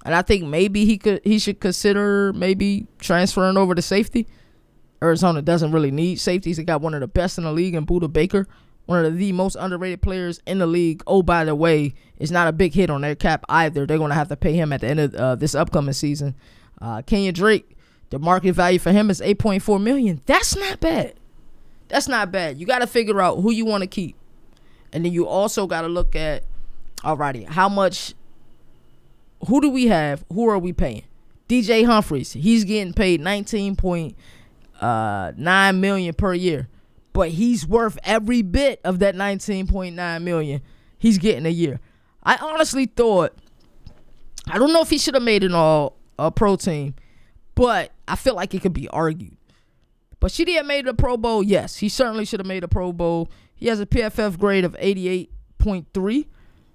And 0.05 0.15
I 0.15 0.23
think 0.23 0.45
maybe 0.45 0.85
he 0.85 0.99
could 0.99 1.21
he 1.25 1.39
should 1.39 1.61
consider 1.61 2.33
maybe 2.35 2.87
transferring 2.99 3.57
over 3.57 3.75
to 3.75 3.81
safety. 3.81 4.27
Arizona 5.03 5.41
doesn't 5.43 5.73
really 5.73 5.91
need 5.91 6.21
safeties. 6.21 6.57
They 6.57 6.65
got 6.65 6.81
one 6.81 6.95
of 6.95 7.01
the 7.01 7.09
best 7.09 7.39
in 7.39 7.45
the 7.45 7.53
league 7.53 7.75
in 7.75 7.87
Budda 7.87 8.13
Baker, 8.13 8.47
one 8.87 9.05
of 9.05 9.17
the 9.17 9.33
most 9.33 9.57
underrated 9.59 10.03
players 10.03 10.41
in 10.47 10.59
the 10.59 10.67
league. 10.67 11.03
Oh, 11.07 11.23
by 11.23 11.45
the 11.45 11.55
way, 11.55 11.95
it's 12.19 12.31
not 12.31 12.49
a 12.49 12.53
big 12.53 12.75
hit 12.75 12.91
on 12.91 13.01
their 13.01 13.15
cap 13.15 13.45
either. 13.49 13.87
They're 13.87 13.99
going 13.99 14.11
to 14.11 14.15
have 14.15 14.29
to 14.29 14.37
pay 14.37 14.55
him 14.55 14.73
at 14.73 14.83
the 14.83 14.89
end 14.89 15.01
of 15.01 15.15
uh, 15.15 15.35
this 15.37 15.55
upcoming 15.55 15.95
season. 15.95 16.35
Uh, 16.81 17.03
Kenyon 17.03 17.35
Drake, 17.35 17.77
the 18.11 18.19
market 18.19 18.53
value 18.53 18.79
for 18.79 18.93
him 18.93 19.11
is 19.11 19.21
8.4 19.21 19.83
million. 19.83 20.21
That's 20.27 20.57
not 20.57 20.81
bad. 20.81 21.15
That's 21.89 22.09
not 22.09 22.33
bad. 22.33 22.59
You 22.59 22.67
got 22.67 22.81
to 22.81 22.87
figure 22.87 23.21
out 23.21 23.41
who 23.41 23.51
you 23.53 23.65
want 23.65 23.83
to 23.83 23.87
keep. 23.87 24.17
And 24.93 25.05
then 25.05 25.13
you 25.13 25.27
also 25.27 25.67
got 25.67 25.83
to 25.83 25.89
look 25.89 26.17
at 26.17 26.45
alrighty, 26.99 27.47
how 27.47 27.69
much 27.69 28.15
who 29.49 29.61
do 29.61 29.69
we 29.69 29.89
have? 29.89 30.25
Who 30.33 30.49
are 30.49 30.59
we 30.59 30.73
paying? 30.73 31.03
DJ 31.49 31.85
Humphries, 31.85 32.33
he's 32.33 32.65
getting 32.65 32.95
paid 32.95 33.21
19.9 33.21 34.15
uh, 34.81 36.13
per 36.13 36.35
year. 36.35 36.69
But 37.13 37.29
he's 37.31 37.67
worth 37.67 37.99
every 38.03 38.43
bit 38.43 38.81
of 38.83 38.99
that 39.01 39.15
19.9 39.15 40.23
million 40.23 40.63
he's 40.99 41.19
getting 41.19 41.47
a 41.47 41.51
year. 41.51 41.81
I 42.23 42.37
honestly 42.37 42.87
thought 42.87 43.35
I 44.49 44.59
don't 44.59 44.73
know 44.73 44.81
if 44.81 44.91
he 44.91 44.99
should 44.99 45.15
have 45.15 45.23
made 45.23 45.45
an 45.45 45.55
all 45.55 45.97
a 46.19 46.31
pro 46.31 46.57
team, 46.57 46.95
but 47.55 47.93
I 48.09 48.17
feel 48.17 48.35
like 48.35 48.55
it 48.55 48.63
could 48.63 48.73
be 48.73 48.89
argued. 48.89 49.37
But 50.25 50.33
should 50.33 50.49
he 50.49 50.55
have 50.55 50.65
made 50.65 50.89
a 50.89 50.95
Pro 50.95 51.19
Bowl? 51.19 51.43
Yes, 51.43 51.77
he 51.77 51.91
certainly 51.91 52.25
should 52.25 52.41
have 52.41 52.47
made 52.47 52.65
a 52.65 52.67
Pro 52.67 52.95
Bowl. 52.95 53.29
He 53.55 53.67
has 53.67 53.79
a 53.79 53.85
PFF 53.85 54.39
grade 54.39 54.65
of 54.65 54.73
88.3. 54.79 56.27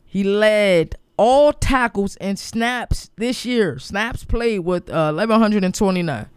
He 0.05 0.23
led 0.23 0.93
all 1.17 1.51
tackles 1.51 2.15
and 2.17 2.37
snaps 2.37 3.09
this 3.15 3.45
year. 3.45 3.79
Snaps 3.79 4.23
played 4.23 4.59
with 4.59 4.87
uh, 4.91 5.13
1129. 5.13 6.27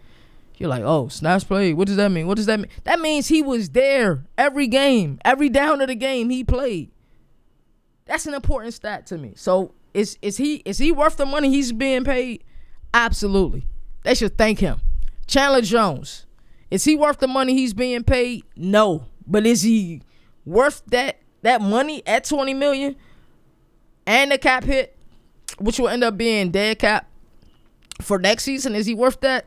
You're 0.57 0.71
like, 0.71 0.85
oh, 0.85 1.09
snaps 1.09 1.45
played. 1.45 1.75
What 1.75 1.87
does 1.87 1.97
that 1.97 2.09
mean? 2.09 2.27
What 2.27 2.39
does 2.39 2.47
that 2.47 2.59
mean? 2.59 2.71
That 2.85 2.99
means 2.99 3.29
he 3.29 3.43
was 3.43 3.69
there 3.69 4.25
every 4.39 4.67
game, 4.67 5.19
every 5.23 5.51
down 5.51 5.83
of 5.83 5.89
the 5.89 5.95
game 5.95 6.31
he 6.31 6.43
played. 6.43 6.93
That's 8.07 8.25
an 8.25 8.33
important 8.33 8.73
stat 8.73 9.05
to 9.09 9.19
me. 9.19 9.35
So 9.37 9.75
is 9.93 10.17
is 10.23 10.39
he 10.39 10.63
is 10.65 10.79
he 10.79 10.91
worth 10.91 11.19
the 11.19 11.27
money 11.27 11.51
he's 11.51 11.73
being 11.73 12.05
paid? 12.05 12.43
Absolutely. 12.95 13.67
They 14.03 14.15
should 14.15 14.39
thank 14.39 14.61
him. 14.61 14.81
Chandler 15.27 15.61
Jones, 15.61 16.25
is 16.73 16.85
he 16.85 16.97
worth 16.97 17.19
the 17.19 17.29
money 17.29 17.53
he's 17.53 17.75
being 17.75 18.03
paid? 18.03 18.45
No. 18.57 19.05
But 19.27 19.45
is 19.45 19.61
he 19.61 20.01
worth 20.47 20.83
that 20.87 21.19
that 21.43 21.61
money 21.61 22.03
at 22.07 22.25
20 22.25 22.55
million 22.55 22.97
and 24.07 24.33
the 24.33 24.39
cap 24.39 24.65
hit, 24.65 24.97
which 25.59 25.79
will 25.79 25.91
end 25.91 26.03
up 26.03 26.17
being 26.17 26.51
dead 26.51 26.79
cap 26.79 27.11
for 28.01 28.19
next 28.19 28.45
season? 28.45 28.75
Is 28.75 28.87
he 28.87 28.95
worth 28.95 29.21
that? 29.21 29.45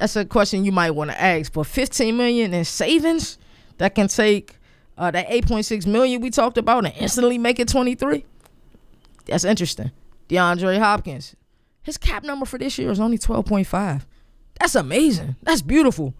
That's 0.00 0.16
a 0.16 0.24
question 0.24 0.64
you 0.64 0.72
might 0.72 0.90
want 0.90 1.12
to 1.12 1.22
ask. 1.22 1.52
But 1.52 1.68
15 1.68 2.16
million 2.16 2.52
in 2.52 2.64
savings 2.64 3.38
that 3.78 3.94
can 3.94 4.08
take 4.08 4.56
uh, 4.98 5.12
that 5.12 5.28
8.6 5.28 5.86
million 5.86 6.20
we 6.20 6.30
talked 6.30 6.58
about 6.58 6.84
and 6.84 6.92
instantly 6.96 7.38
make 7.38 7.60
it 7.60 7.68
23. 7.68 8.24
That's 9.26 9.44
interesting. 9.44 9.92
DeAndre 10.28 10.80
Hopkins, 10.80 11.36
his 11.82 11.96
cap 11.96 12.24
number 12.24 12.44
for 12.44 12.58
this 12.58 12.76
year 12.76 12.90
is 12.90 12.98
only 12.98 13.18
12.5. 13.18 14.02
That's 14.58 14.74
amazing. 14.74 15.36
That's 15.44 15.62
beautiful. 15.62 16.12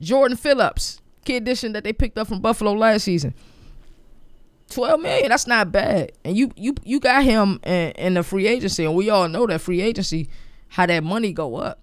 Jordan 0.00 0.36
Phillips, 0.36 1.00
kid 1.24 1.42
addition 1.42 1.72
that 1.72 1.84
they 1.84 1.92
picked 1.92 2.18
up 2.18 2.28
from 2.28 2.40
Buffalo 2.40 2.72
last 2.72 3.04
season. 3.04 3.34
12 4.70 5.00
million, 5.00 5.28
that's 5.30 5.46
not 5.46 5.72
bad. 5.72 6.12
And 6.24 6.36
you 6.36 6.50
you 6.56 6.74
you 6.84 7.00
got 7.00 7.24
him 7.24 7.58
in, 7.62 7.90
in 7.92 8.14
the 8.14 8.22
free 8.22 8.46
agency, 8.46 8.84
and 8.84 8.94
we 8.94 9.08
all 9.10 9.28
know 9.28 9.46
that 9.46 9.60
free 9.60 9.80
agency, 9.80 10.28
how 10.68 10.86
that 10.86 11.02
money 11.02 11.32
go 11.32 11.56
up. 11.56 11.82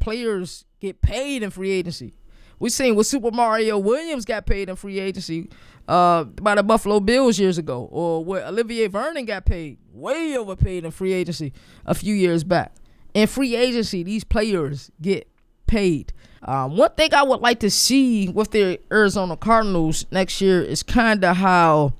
Players 0.00 0.64
get 0.80 1.00
paid 1.00 1.42
in 1.42 1.50
free 1.50 1.70
agency. 1.70 2.14
We 2.58 2.70
seen 2.70 2.96
what 2.96 3.06
Super 3.06 3.30
Mario 3.30 3.78
Williams 3.78 4.24
got 4.24 4.46
paid 4.46 4.68
in 4.68 4.74
free 4.74 4.98
agency 4.98 5.48
uh, 5.86 6.24
by 6.24 6.56
the 6.56 6.62
Buffalo 6.64 6.98
Bills 6.98 7.38
years 7.38 7.56
ago, 7.56 7.88
or 7.90 8.24
what 8.24 8.42
Olivier 8.42 8.88
Vernon 8.88 9.24
got 9.24 9.44
paid, 9.44 9.78
way 9.92 10.36
overpaid 10.36 10.84
in 10.84 10.90
free 10.90 11.12
agency 11.12 11.52
a 11.86 11.94
few 11.94 12.14
years 12.14 12.42
back. 12.42 12.74
In 13.14 13.28
free 13.28 13.54
agency, 13.54 14.02
these 14.02 14.24
players 14.24 14.90
get 15.00 15.28
paid. 15.68 16.12
Um, 16.42 16.76
one 16.76 16.90
thing 16.92 17.14
I 17.14 17.22
would 17.22 17.40
like 17.40 17.60
to 17.60 17.70
see 17.70 18.28
with 18.28 18.52
the 18.52 18.80
Arizona 18.90 19.36
Cardinals 19.36 20.06
next 20.10 20.40
year 20.40 20.62
is 20.62 20.82
kind 20.82 21.24
of 21.24 21.36
how 21.36 21.94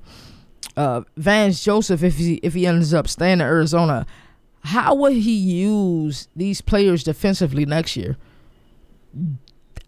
uh, 0.75 1.01
Vance 1.17 1.63
Joseph, 1.63 2.03
if 2.03 2.17
he 2.17 2.35
if 2.35 2.53
he 2.53 2.65
ends 2.65 2.93
up 2.93 3.07
staying 3.07 3.33
in 3.33 3.41
Arizona, 3.41 4.05
how 4.63 4.95
would 4.95 5.13
he 5.13 5.35
use 5.35 6.27
these 6.35 6.61
players 6.61 7.03
defensively 7.03 7.65
next 7.65 7.95
year? 7.95 8.17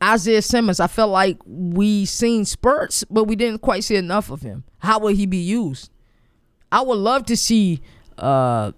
Isaiah 0.03 0.41
Simmons, 0.41 0.79
I 0.79 0.87
felt 0.87 1.11
like 1.11 1.37
we 1.45 2.05
seen 2.05 2.43
spurts, 2.45 3.03
but 3.09 3.25
we 3.25 3.35
didn't 3.35 3.59
quite 3.59 3.83
see 3.83 3.95
enough 3.95 4.31
of 4.31 4.41
him. 4.41 4.63
How 4.79 4.99
will 4.99 5.15
he 5.15 5.25
be 5.25 5.37
used? 5.37 5.91
I 6.71 6.81
would 6.81 6.97
love 6.97 7.25
to 7.25 7.37
see 7.37 7.81
uh, 8.17 8.71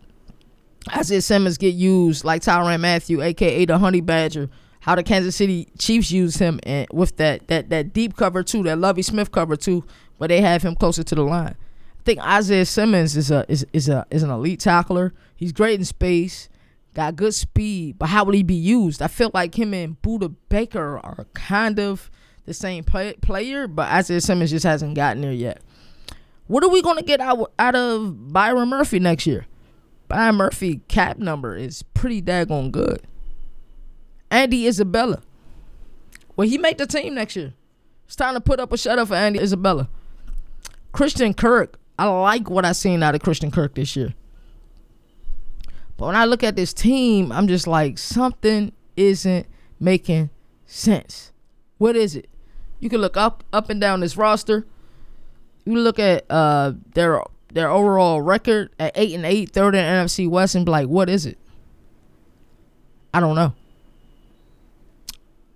Isaiah 0.95 1.21
Simmons 1.21 1.57
get 1.57 1.73
used 1.73 2.25
like 2.25 2.41
Tyrann 2.41 2.81
Mathieu, 2.81 3.21
aka 3.21 3.65
the 3.65 3.77
Honey 3.77 4.01
Badger, 4.01 4.49
how 4.83 4.95
the 4.95 5.03
Kansas 5.03 5.33
City 5.33 5.69
Chiefs 5.79 6.11
use 6.11 6.35
him 6.35 6.59
and 6.63 6.87
with 6.91 7.15
that 7.15 7.47
that 7.47 7.69
that 7.69 7.93
deep 7.93 8.17
cover 8.17 8.43
too, 8.43 8.63
that 8.63 8.77
Lovie 8.77 9.01
Smith 9.01 9.31
cover 9.31 9.55
too, 9.55 9.85
where 10.17 10.27
they 10.27 10.41
have 10.41 10.61
him 10.61 10.75
closer 10.75 11.03
to 11.03 11.15
the 11.15 11.23
line. 11.23 11.55
I 11.55 12.03
think 12.03 12.19
Isaiah 12.19 12.65
Simmons 12.65 13.15
is 13.15 13.31
a 13.31 13.45
is 13.47 13.65
is 13.71 13.87
a 13.87 14.05
is 14.11 14.23
an 14.23 14.29
elite 14.29 14.59
tackler. 14.59 15.13
He's 15.37 15.53
great 15.53 15.79
in 15.79 15.85
space, 15.85 16.49
got 16.93 17.15
good 17.15 17.33
speed, 17.33 17.97
but 17.97 18.07
how 18.07 18.25
will 18.25 18.33
he 18.33 18.43
be 18.43 18.55
used? 18.55 19.01
I 19.01 19.07
feel 19.07 19.31
like 19.33 19.57
him 19.57 19.73
and 19.73 20.01
Budda 20.01 20.35
Baker 20.49 20.99
are 20.99 21.27
kind 21.33 21.79
of 21.79 22.11
the 22.45 22.53
same 22.53 22.83
play, 22.83 23.13
player, 23.21 23.69
but 23.69 23.89
Isaiah 23.89 24.19
Simmons 24.19 24.51
just 24.51 24.65
hasn't 24.65 24.95
gotten 24.95 25.21
there 25.21 25.31
yet. 25.31 25.61
What 26.47 26.61
are 26.61 26.69
we 26.69 26.81
going 26.81 26.97
to 26.97 27.03
get 27.03 27.21
out, 27.21 27.53
out 27.57 27.73
of 27.73 28.33
Byron 28.33 28.67
Murphy 28.67 28.99
next 28.99 29.25
year? 29.25 29.45
Byron 30.09 30.35
Murphy 30.35 30.81
cap 30.89 31.17
number 31.17 31.55
is 31.55 31.83
pretty 31.93 32.21
daggone 32.21 32.69
good. 32.69 33.01
Andy 34.33 34.67
Isabella. 34.67 35.21
Will 36.35 36.49
he 36.49 36.57
make 36.57 36.79
the 36.79 36.87
team 36.87 37.13
next 37.13 37.35
year? 37.35 37.53
It's 38.07 38.15
time 38.15 38.33
to 38.33 38.41
put 38.41 38.59
up 38.59 38.73
a 38.73 38.77
shutter 38.77 39.05
for 39.05 39.13
Andy 39.13 39.39
Isabella. 39.39 39.87
Christian 40.91 41.35
Kirk. 41.35 41.79
I 41.99 42.07
like 42.07 42.49
what 42.49 42.65
I 42.65 42.71
seen 42.71 43.03
out 43.03 43.13
of 43.13 43.21
Christian 43.21 43.51
Kirk 43.51 43.75
this 43.75 43.95
year. 43.95 44.15
But 45.97 46.07
when 46.07 46.15
I 46.15 46.25
look 46.25 46.43
at 46.43 46.55
this 46.55 46.73
team, 46.73 47.31
I'm 47.31 47.47
just 47.47 47.67
like 47.67 47.99
something 47.99 48.71
isn't 48.97 49.45
making 49.79 50.31
sense. 50.65 51.31
What 51.77 51.95
is 51.95 52.15
it? 52.15 52.27
You 52.79 52.89
can 52.89 53.01
look 53.01 53.15
up 53.15 53.43
up 53.53 53.69
and 53.69 53.79
down 53.79 53.99
this 53.99 54.17
roster. 54.17 54.65
You 55.63 55.77
look 55.77 55.99
at 55.99 56.25
uh 56.31 56.73
their 56.95 57.21
their 57.53 57.69
overall 57.69 58.19
record 58.19 58.71
at 58.79 58.93
eight 58.95 59.13
and 59.13 59.27
eight, 59.27 59.51
third 59.51 59.75
in 59.75 59.85
NFC 59.85 60.27
West, 60.27 60.55
and 60.55 60.65
be 60.65 60.71
like, 60.71 60.87
what 60.87 61.07
is 61.07 61.27
it? 61.27 61.37
I 63.13 63.19
don't 63.19 63.35
know. 63.35 63.53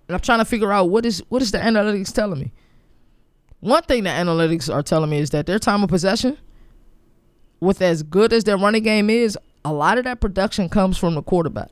And 0.08 0.14
I'm 0.14 0.20
trying 0.20 0.38
to 0.38 0.44
figure 0.44 0.72
out 0.72 0.88
what 0.88 1.04
is 1.04 1.22
what 1.28 1.42
is 1.42 1.52
the 1.52 1.58
analytics 1.58 2.12
telling 2.12 2.40
me. 2.40 2.52
One 3.60 3.82
thing 3.82 4.04
the 4.04 4.10
analytics 4.10 4.72
are 4.72 4.82
telling 4.82 5.10
me 5.10 5.18
is 5.18 5.30
that 5.30 5.46
their 5.46 5.58
time 5.58 5.82
of 5.82 5.90
possession, 5.90 6.38
with 7.60 7.82
as 7.82 8.02
good 8.02 8.32
as 8.32 8.44
their 8.44 8.56
running 8.56 8.82
game 8.82 9.10
is, 9.10 9.36
a 9.64 9.72
lot 9.72 9.98
of 9.98 10.04
that 10.04 10.20
production 10.20 10.68
comes 10.68 10.96
from 10.96 11.14
the 11.14 11.22
quarterback. 11.22 11.70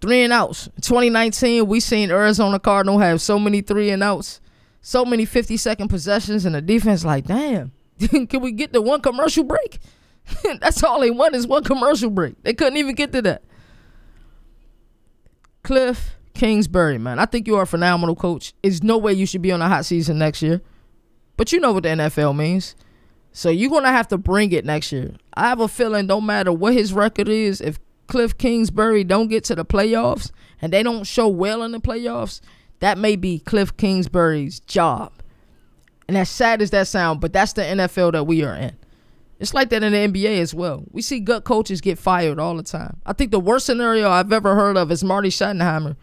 Three 0.00 0.22
and 0.22 0.32
outs. 0.32 0.68
In 0.68 0.82
2019, 0.82 1.66
we 1.66 1.80
seen 1.80 2.10
Arizona 2.10 2.58
Cardinal 2.58 2.98
have 2.98 3.20
so 3.20 3.38
many 3.38 3.60
three 3.60 3.90
and 3.90 4.02
outs, 4.02 4.40
so 4.80 5.04
many 5.04 5.24
50 5.24 5.56
second 5.56 5.88
possessions, 5.88 6.44
and 6.44 6.54
the 6.54 6.62
defense 6.62 7.04
like, 7.04 7.26
damn, 7.26 7.72
can 8.28 8.40
we 8.40 8.52
get 8.52 8.72
the 8.72 8.80
one 8.80 9.00
commercial 9.00 9.44
break? 9.44 9.80
That's 10.60 10.82
all 10.82 11.00
they 11.00 11.10
want 11.10 11.34
is 11.34 11.46
one 11.46 11.64
commercial 11.64 12.10
break. 12.10 12.42
They 12.42 12.54
couldn't 12.54 12.76
even 12.76 12.94
get 12.94 13.12
to 13.12 13.22
that. 13.22 13.42
Cliff 15.64 16.16
Kingsbury, 16.34 16.98
man, 16.98 17.18
I 17.18 17.26
think 17.26 17.48
you 17.48 17.56
are 17.56 17.62
a 17.62 17.66
phenomenal 17.66 18.14
coach. 18.14 18.52
There's 18.62 18.82
no 18.82 18.98
way 18.98 19.12
you 19.12 19.26
should 19.26 19.42
be 19.42 19.50
on 19.50 19.62
a 19.62 19.68
hot 19.68 19.84
season 19.84 20.18
next 20.18 20.42
year. 20.42 20.60
But 21.36 21.52
you 21.52 21.58
know 21.58 21.72
what 21.72 21.82
the 21.82 21.88
NFL 21.88 22.36
means. 22.36 22.76
So 23.32 23.50
you're 23.50 23.70
gonna 23.70 23.90
have 23.90 24.06
to 24.08 24.18
bring 24.18 24.52
it 24.52 24.64
next 24.64 24.92
year. 24.92 25.14
I 25.34 25.48
have 25.48 25.58
a 25.58 25.66
feeling 25.66 26.06
no 26.06 26.20
matter 26.20 26.52
what 26.52 26.74
his 26.74 26.92
record 26.92 27.28
is, 27.28 27.60
if 27.60 27.80
Cliff 28.06 28.38
Kingsbury 28.38 29.02
don't 29.02 29.28
get 29.28 29.42
to 29.44 29.54
the 29.54 29.64
playoffs 29.64 30.30
and 30.62 30.72
they 30.72 30.82
don't 30.82 31.04
show 31.04 31.26
well 31.26 31.62
in 31.62 31.72
the 31.72 31.80
playoffs, 31.80 32.40
that 32.80 32.98
may 32.98 33.16
be 33.16 33.38
Cliff 33.38 33.76
Kingsbury's 33.76 34.60
job. 34.60 35.12
And 36.06 36.16
as 36.18 36.28
sad 36.28 36.60
as 36.60 36.70
that 36.70 36.86
sound, 36.86 37.20
but 37.20 37.32
that's 37.32 37.54
the 37.54 37.62
NFL 37.62 38.12
that 38.12 38.24
we 38.24 38.44
are 38.44 38.54
in. 38.54 38.76
It's 39.44 39.52
like 39.52 39.68
that 39.68 39.82
in 39.82 39.92
the 39.92 39.98
NBA 39.98 40.40
as 40.40 40.54
well. 40.54 40.84
We 40.90 41.02
see 41.02 41.20
gut 41.20 41.44
coaches 41.44 41.82
get 41.82 41.98
fired 41.98 42.38
all 42.38 42.56
the 42.56 42.62
time. 42.62 43.02
I 43.04 43.12
think 43.12 43.30
the 43.30 43.38
worst 43.38 43.66
scenario 43.66 44.08
I've 44.08 44.32
ever 44.32 44.54
heard 44.54 44.78
of 44.78 44.90
is 44.90 45.04
Marty 45.04 45.28
Schottenheimer 45.28 45.96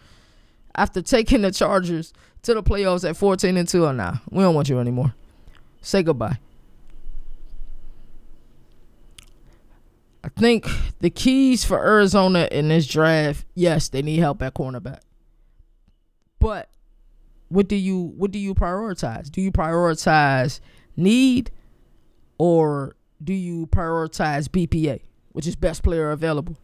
after 0.76 1.02
taking 1.02 1.42
the 1.42 1.50
Chargers 1.50 2.14
to 2.44 2.54
the 2.54 2.62
playoffs 2.62 3.04
at 3.10 3.18
14 3.18 3.58
and 3.58 3.68
2. 3.68 3.88
Oh, 3.88 3.94
nah, 3.94 4.18
we 4.30 4.44
don't 4.44 4.54
want 4.54 4.70
you 4.70 4.78
anymore. 4.78 5.16
Say 5.82 6.04
goodbye. 6.04 6.38
I 10.24 10.30
think 10.30 10.68
the 11.00 11.10
keys 11.10 11.66
for 11.66 11.84
Arizona 11.84 12.48
in 12.52 12.68
this 12.68 12.86
draft, 12.86 13.44
yes, 13.56 13.90
they 13.90 14.04
need 14.04 14.20
help 14.20 14.44
at 14.44 14.54
cornerback. 14.54 15.00
But 16.38 16.70
what 17.50 17.68
do 17.68 17.76
you 17.76 18.14
what 18.18 18.30
do 18.30 18.38
you 18.38 18.54
prioritize? 18.54 19.32
Do 19.32 19.42
you 19.42 19.52
prioritize 19.52 20.60
need 20.96 21.50
or 22.38 22.96
do 23.24 23.34
you 23.34 23.68
prioritize 23.68 24.48
BPA, 24.48 25.02
which 25.32 25.48
is 25.48 25.56
best 25.56 25.84
player 25.84 26.12
available? 26.12 26.58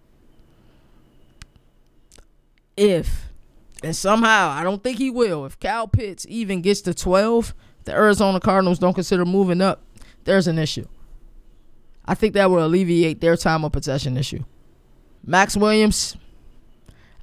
If 2.76 3.28
and 3.84 3.96
somehow 3.96 4.50
I 4.50 4.64
don't 4.64 4.84
think 4.84 4.98
he 4.98 5.10
will, 5.10 5.46
if 5.46 5.60
Cal 5.60 5.88
Pitts 5.88 6.26
even 6.30 6.62
gets 6.62 6.82
to 6.82 6.94
12, 6.94 7.54
the 7.86 7.94
Arizona 7.94 8.40
Cardinals 8.40 8.80
don't 8.80 8.94
consider 8.94 9.26
moving 9.26 9.62
up, 9.62 9.84
there's 10.24 10.48
an 10.48 10.60
issue. 10.60 10.88
I 12.06 12.16
think 12.16 12.34
that 12.34 12.50
will 12.50 12.66
alleviate 12.66 13.22
their 13.22 13.36
time 13.36 13.66
of 13.66 13.72
possession 13.72 14.18
issue. 14.18 14.44
Maxx 15.26 15.58
Williams, 15.58 16.16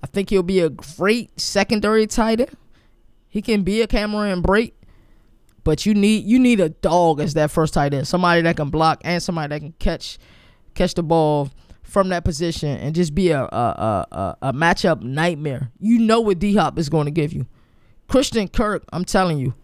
I 0.02 0.06
think 0.06 0.30
he'll 0.30 0.42
be 0.42 0.60
a 0.60 0.68
great 0.68 1.40
secondary 1.40 2.06
tight 2.06 2.40
end. 2.40 2.56
He 3.28 3.42
can 3.42 3.62
be 3.62 3.80
a 3.80 3.86
Cameron 3.86 4.42
Brate, 4.42 4.74
but 5.64 5.86
you 5.86 5.94
need 5.94 6.24
you 6.24 6.38
need 6.38 6.60
a 6.60 6.68
dog 6.68 7.20
as 7.20 7.34
that 7.34 7.50
first 7.50 7.74
tight 7.74 7.94
end, 7.94 8.06
somebody 8.06 8.42
that 8.42 8.56
can 8.56 8.70
block 8.70 9.00
and 9.02 9.22
somebody 9.22 9.48
that 9.48 9.60
can 9.60 9.72
catch 9.78 10.18
catch 10.74 10.94
the 10.94 11.02
ball 11.02 11.50
from 11.82 12.10
that 12.10 12.24
position 12.24 12.76
and 12.78 12.94
just 12.94 13.14
be 13.14 13.30
a 13.30 13.42
a 13.42 14.06
a, 14.12 14.36
a 14.42 14.52
matchup 14.52 15.02
nightmare. 15.02 15.70
You 15.80 15.98
know 15.98 16.20
what 16.20 16.38
D 16.38 16.54
Hop 16.54 16.78
is 16.78 16.88
going 16.88 17.06
to 17.06 17.10
give 17.10 17.32
you. 17.32 17.46
Christian 18.06 18.48
Kirk, 18.48 18.84
I'm 18.92 19.04
telling 19.04 19.38
you, 19.38 19.54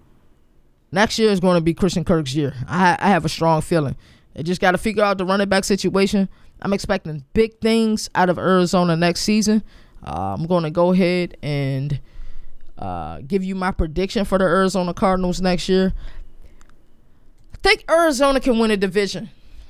next 0.91 1.19
year 1.19 1.31
is 1.31 1.41
going 1.41 1.57
to 1.57 1.61
be 1.61 1.75
Christian 1.75 2.05
Kirk's 2.05 2.35
year. 2.35 2.55
I 2.67 2.97
I 2.99 3.09
have 3.09 3.25
a 3.25 3.29
strong 3.29 3.61
feeling. 3.61 3.97
They 4.35 4.43
just 4.43 4.61
got 4.61 4.73
to 4.73 4.79
figure 4.79 5.05
out 5.05 5.19
the 5.19 5.25
running 5.25 5.49
back 5.49 5.65
situation. 5.65 6.29
I'm 6.63 6.73
expecting 6.73 7.25
big 7.33 7.59
things 7.61 8.09
out 8.15 8.29
of 8.31 8.39
Arizona 8.39 8.97
next 8.97 9.23
season. 9.23 9.63
Uh, 10.07 10.35
I'm 10.39 10.47
going 10.47 10.65
to 10.65 10.71
go 10.71 10.93
ahead 10.93 11.37
and 11.43 12.01
uh, 12.81 13.21
give 13.27 13.45
you 13.45 13.55
my 13.55 13.71
prediction 13.71 14.25
for 14.25 14.38
the 14.38 14.45
Arizona 14.45 14.95
Cardinals 14.95 15.40
next 15.40 15.69
year. 15.69 15.93
I 17.53 17.57
think 17.62 17.85
Arizona 17.90 18.40
can 18.40 18.59
win 18.59 18.71
a 18.71 18.77
division. 18.77 19.29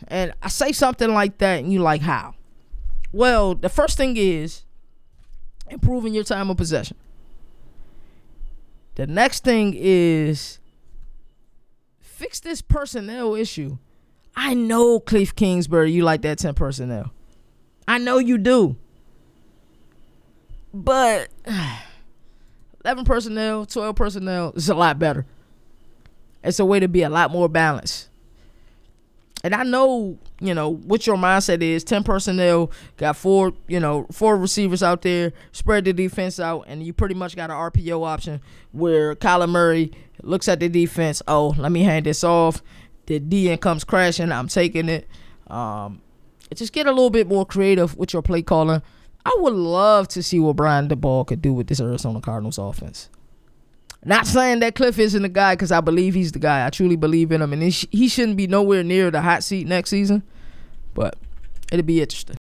And 0.09 0.33
I 0.41 0.49
say 0.49 0.73
something 0.73 1.13
like 1.13 1.39
that, 1.39 1.59
and 1.63 1.73
you 1.73 1.81
like, 1.81 2.01
how? 2.01 2.35
Well, 3.13 3.55
the 3.55 3.69
first 3.69 3.97
thing 3.97 4.17
is 4.17 4.63
improving 5.69 6.15
your 6.15 6.25
time 6.25 6.51
of 6.51 6.57
possession. 6.57 6.97
The 8.95 9.07
next 9.07 9.45
thing 9.45 9.75
is 9.77 10.59
fix 12.01 12.39
this 12.41 12.63
personnel 12.63 13.35
issue. 13.35 13.79
I 14.37 14.55
know 14.55 15.01
Cliff 15.01 15.35
Kingsbury, 15.35 15.91
you 15.91 16.05
like 16.05 16.23
that 16.23 16.39
10 16.39 16.55
personnel. 16.55 17.13
I 17.89 17.99
know 17.99 18.19
you 18.19 18.39
do. 18.39 18.77
But 20.73 21.29
11 22.85 23.05
personnel, 23.05 23.67
12 23.67 23.97
personnel 23.97 24.53
is 24.57 24.69
a 24.69 24.75
lot 24.75 24.99
better. 24.99 25.27
It's 26.43 26.59
a 26.59 26.65
way 26.65 26.81
to 26.81 26.89
be 26.89 27.03
a 27.03 27.11
lot 27.11 27.31
more 27.31 27.49
balanced. 27.49 28.09
And 29.43 29.55
I 29.55 29.63
know, 29.63 30.19
you 30.41 30.55
know, 30.55 30.75
what 30.75 31.07
your 31.07 31.17
mindset 31.17 31.63
is 31.63 31.83
10 31.85 32.05
personnel, 32.05 32.71
got 32.99 33.17
four, 33.17 33.53
you 33.69 33.81
know, 33.81 34.07
four 34.13 34.37
receivers 34.37 34.83
out 34.83 35.03
there, 35.03 35.33
spread 35.53 35.87
the 35.87 35.93
defense 35.95 36.39
out, 36.39 36.65
and 36.67 36.83
you 36.83 36.93
pretty 36.93 37.15
much 37.15 37.37
got 37.37 37.51
an 37.51 37.57
RPO 37.57 38.07
option 38.07 38.41
where 38.73 39.15
Kyler 39.17 39.49
Murray 39.49 39.93
looks 40.23 40.47
at 40.49 40.61
the 40.61 40.69
defense. 40.69 41.23
Oh, 41.27 41.55
let 41.57 41.73
me 41.73 41.83
hand 41.83 42.07
this 42.07 42.23
off 42.23 42.63
the 43.11 43.19
D 43.19 43.57
comes 43.57 43.83
crashing, 43.83 44.31
I'm 44.31 44.47
taking 44.47 44.89
it. 44.89 45.09
Um, 45.49 46.01
just 46.55 46.73
get 46.73 46.87
a 46.87 46.91
little 46.91 47.11
bit 47.11 47.27
more 47.27 47.45
creative 47.45 47.97
with 47.97 48.13
your 48.13 48.23
play 48.23 48.43
calling. 48.43 48.83
I 49.25 49.37
would 49.41 49.53
love 49.55 50.09
to 50.09 50.23
see 50.23 50.41
what 50.41 50.57
Brian 50.57 50.89
Daboll 50.89 51.27
could 51.27 51.43
do 51.43 51.53
with 51.53 51.67
this 51.67 51.81
Arizona 51.81 52.21
Cardinals 52.21 52.59
offense. 52.59 53.09
Not 54.05 54.27
saying 54.27 54.61
that 54.61 54.75
Cliff 54.75 54.99
isn't 54.99 55.21
the 55.21 55.29
guy 55.29 55.55
because 55.55 55.71
I 55.71 55.83
believe 55.83 56.15
he's 56.15 56.33
the 56.33 56.39
guy. 56.39 56.67
I 56.67 56.71
truly 56.71 56.97
believe 56.97 57.31
in 57.33 57.43
him, 57.43 57.53
and 57.53 57.63
he 57.63 58.09
shouldn't 58.09 58.39
be 58.39 58.47
nowhere 58.47 58.83
near 58.83 59.11
the 59.11 59.21
hot 59.21 59.45
seat 59.45 59.67
next 59.67 59.91
season. 59.91 60.23
But 60.95 61.17
it'll 61.71 61.85
be 61.85 62.01
interesting. 62.01 62.37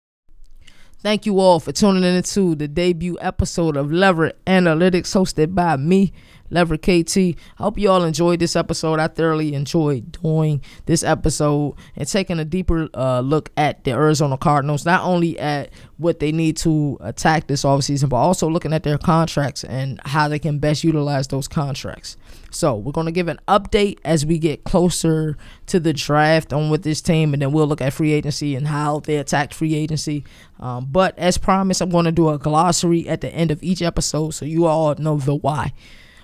Thank 0.99 1.25
you 1.25 1.39
all 1.39 1.59
for 1.59 1.71
tuning 1.71 2.03
in 2.03 2.21
to 2.21 2.55
the 2.55 2.67
debut 2.67 3.17
episode 3.21 3.75
of 3.75 3.91
Lever 3.91 4.33
Analytics, 4.45 5.15
hosted 5.15 5.55
by 5.55 5.77
me, 5.77 6.13
Lever 6.49 6.77
KT. 6.77 7.17
I 7.17 7.36
hope 7.57 7.77
you 7.77 7.89
all 7.89 8.03
enjoyed 8.03 8.39
this 8.39 8.55
episode. 8.55 8.99
I 8.99 9.07
thoroughly 9.07 9.53
enjoyed 9.53 10.12
doing 10.21 10.62
this 10.86 11.03
episode 11.03 11.75
and 11.95 12.07
taking 12.07 12.39
a 12.39 12.45
deeper 12.45 12.89
uh, 12.93 13.21
look 13.21 13.51
at 13.57 13.83
the 13.83 13.91
Arizona 13.91 14.38
Cardinals, 14.38 14.86
not 14.86 15.03
only 15.03 15.38
at 15.39 15.69
what 15.97 16.19
they 16.19 16.31
need 16.31 16.57
to 16.57 16.97
attack 17.01 17.47
this 17.47 17.63
offseason, 17.63 18.10
but 18.10 18.17
also 18.17 18.49
looking 18.49 18.73
at 18.73 18.83
their 18.83 18.97
contracts 18.97 19.63
and 19.63 19.99
how 20.05 20.27
they 20.27 20.39
can 20.39 20.60
best 20.60 20.83
utilize 20.83 21.27
those 21.27 21.47
contracts. 21.47 22.17
So 22.49 22.75
we're 22.75 22.91
going 22.91 23.05
to 23.05 23.12
give 23.12 23.27
an 23.27 23.39
update 23.47 23.99
as 24.05 24.25
we 24.25 24.38
get 24.38 24.63
closer 24.63 25.38
to 25.67 25.79
the 25.79 25.93
draft 25.93 26.53
on 26.53 26.69
with 26.69 26.83
this 26.83 27.01
team, 27.01 27.33
and 27.33 27.41
then 27.41 27.51
we'll 27.51 27.67
look 27.67 27.81
at 27.81 27.93
free 27.93 28.13
agency 28.13 28.55
and 28.55 28.67
how 28.67 28.99
they 29.01 29.17
attacked 29.17 29.53
free 29.53 29.75
agency. 29.75 30.23
Um, 30.60 30.88
but 30.89 31.17
as 31.19 31.38
promised, 31.38 31.81
I'm 31.81 31.89
going 31.89 32.05
to 32.05 32.12
do 32.12 32.29
a 32.29 32.38
glossary 32.38 33.07
at 33.07 33.21
the 33.21 33.29
end 33.29 33.51
of 33.51 33.62
each 33.62 33.81
episode 33.81 34.31
so 34.31 34.45
you 34.45 34.65
all 34.65 34.95
know 34.95 35.17
the 35.17 35.36
why. 35.36 35.73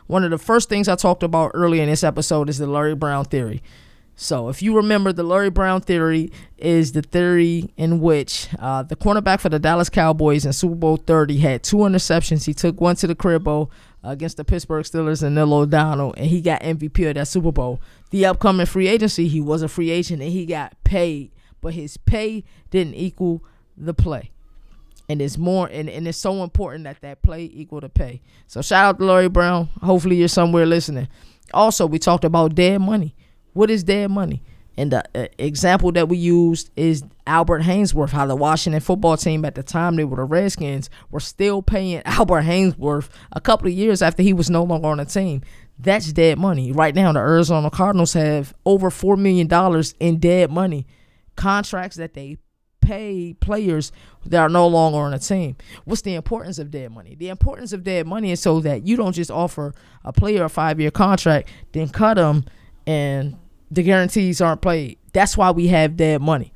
One 0.07 0.23
of 0.23 0.31
the 0.31 0.37
first 0.37 0.69
things 0.69 0.87
I 0.87 0.95
talked 0.95 1.23
about 1.23 1.51
earlier 1.53 1.81
in 1.83 1.89
this 1.89 2.03
episode 2.03 2.49
is 2.49 2.57
the 2.57 2.67
Larry 2.67 2.95
Brown 2.95 3.25
theory. 3.25 3.63
So, 4.15 4.49
if 4.49 4.61
you 4.61 4.75
remember, 4.75 5.11
the 5.11 5.23
Larry 5.23 5.49
Brown 5.49 5.81
theory 5.81 6.31
is 6.57 6.91
the 6.91 7.01
theory 7.01 7.73
in 7.77 7.99
which 7.99 8.47
uh, 8.59 8.83
the 8.83 8.95
cornerback 8.95 9.39
for 9.39 9.49
the 9.49 9.57
Dallas 9.57 9.89
Cowboys 9.89 10.45
in 10.45 10.53
Super 10.53 10.75
Bowl 10.75 10.97
30 10.97 11.37
had 11.37 11.63
two 11.63 11.77
interceptions. 11.77 12.45
He 12.45 12.53
took 12.53 12.79
one 12.79 12.95
to 12.97 13.07
the 13.07 13.15
crib 13.15 13.47
against 14.03 14.37
the 14.37 14.43
Pittsburgh 14.43 14.85
Steelers 14.85 15.23
and 15.23 15.33
Neil 15.33 15.53
O'Donnell, 15.53 16.13
and 16.15 16.27
he 16.27 16.41
got 16.41 16.61
MVP 16.61 17.07
of 17.09 17.15
that 17.15 17.27
Super 17.27 17.51
Bowl. 17.51 17.81
The 18.11 18.25
upcoming 18.25 18.67
free 18.67 18.87
agency, 18.87 19.27
he 19.27 19.41
was 19.41 19.63
a 19.63 19.67
free 19.67 19.89
agent 19.89 20.21
and 20.21 20.31
he 20.31 20.45
got 20.45 20.75
paid, 20.83 21.31
but 21.59 21.73
his 21.73 21.97
pay 21.97 22.43
didn't 22.69 22.93
equal 22.93 23.43
the 23.75 23.93
play. 23.95 24.31
And 25.09 25.21
it's 25.21 25.37
more, 25.37 25.67
and, 25.71 25.89
and 25.89 26.07
it's 26.07 26.17
so 26.17 26.43
important 26.43 26.85
that 26.85 27.01
that 27.01 27.21
play 27.21 27.49
equal 27.53 27.81
to 27.81 27.89
pay. 27.89 28.21
So 28.47 28.61
shout 28.61 28.85
out 28.85 28.99
to 28.99 29.05
Larry 29.05 29.29
Brown. 29.29 29.69
Hopefully 29.81 30.15
you're 30.15 30.27
somewhere 30.27 30.65
listening. 30.65 31.09
Also, 31.53 31.85
we 31.85 31.99
talked 31.99 32.23
about 32.23 32.55
dead 32.55 32.79
money. 32.79 33.15
What 33.53 33.69
is 33.69 33.83
dead 33.83 34.11
money? 34.11 34.41
And 34.75 34.91
the 34.91 35.03
uh, 35.13 35.27
example 35.37 35.91
that 35.91 36.09
we 36.09 36.17
used 36.17 36.71
is 36.75 37.03
Albert 37.27 37.61
Haynesworth, 37.61 38.09
how 38.09 38.25
the 38.25 38.35
Washington 38.35 38.81
football 38.81 39.17
team 39.17 39.45
at 39.45 39.55
the 39.55 39.61
time 39.61 39.95
they 39.95 40.03
were 40.03 40.17
the 40.17 40.23
Redskins 40.23 40.89
were 41.11 41.19
still 41.19 41.61
paying 41.61 42.01
Albert 42.05 42.43
Haynesworth 42.43 43.09
a 43.31 43.41
couple 43.41 43.67
of 43.67 43.73
years 43.73 44.01
after 44.01 44.23
he 44.23 44.33
was 44.33 44.49
no 44.49 44.63
longer 44.63 44.87
on 44.87 44.97
the 44.97 45.05
team. 45.05 45.41
That's 45.77 46.11
dead 46.11 46.37
money. 46.37 46.71
Right 46.71 46.95
now, 46.95 47.11
the 47.11 47.19
Arizona 47.19 47.69
Cardinals 47.69 48.13
have 48.13 48.53
over 48.65 48.89
$4 48.89 49.17
million 49.17 49.47
in 49.99 50.19
dead 50.19 50.51
money 50.51 50.87
contracts 51.35 51.97
that 51.97 52.13
they 52.13 52.37
pay 52.83 53.33
players 53.39 53.91
that 54.25 54.39
are 54.39 54.49
no 54.49 54.67
longer 54.67 54.99
on 54.99 55.13
a 55.13 55.19
team. 55.19 55.55
What's 55.85 56.01
the 56.01 56.15
importance 56.15 56.59
of 56.59 56.69
dead 56.69 56.91
money? 56.91 57.15
The 57.15 57.29
importance 57.29 57.73
of 57.73 57.83
dead 57.83 58.05
money 58.05 58.31
is 58.31 58.41
so 58.41 58.59
that 58.59 58.85
you 58.85 58.95
don't 58.95 59.13
just 59.13 59.31
offer 59.31 59.73
a 60.03 60.13
player 60.13 60.43
a 60.43 60.49
five 60.49 60.79
year 60.79 60.91
contract, 60.91 61.49
then 61.71 61.89
cut 61.89 62.15
them 62.15 62.45
and 62.85 63.37
the 63.71 63.83
guarantees 63.83 64.41
aren't 64.41 64.61
played. 64.61 64.97
That's 65.13 65.37
why 65.37 65.51
we 65.51 65.67
have 65.67 65.97
dead 65.97 66.21
money. 66.21 66.51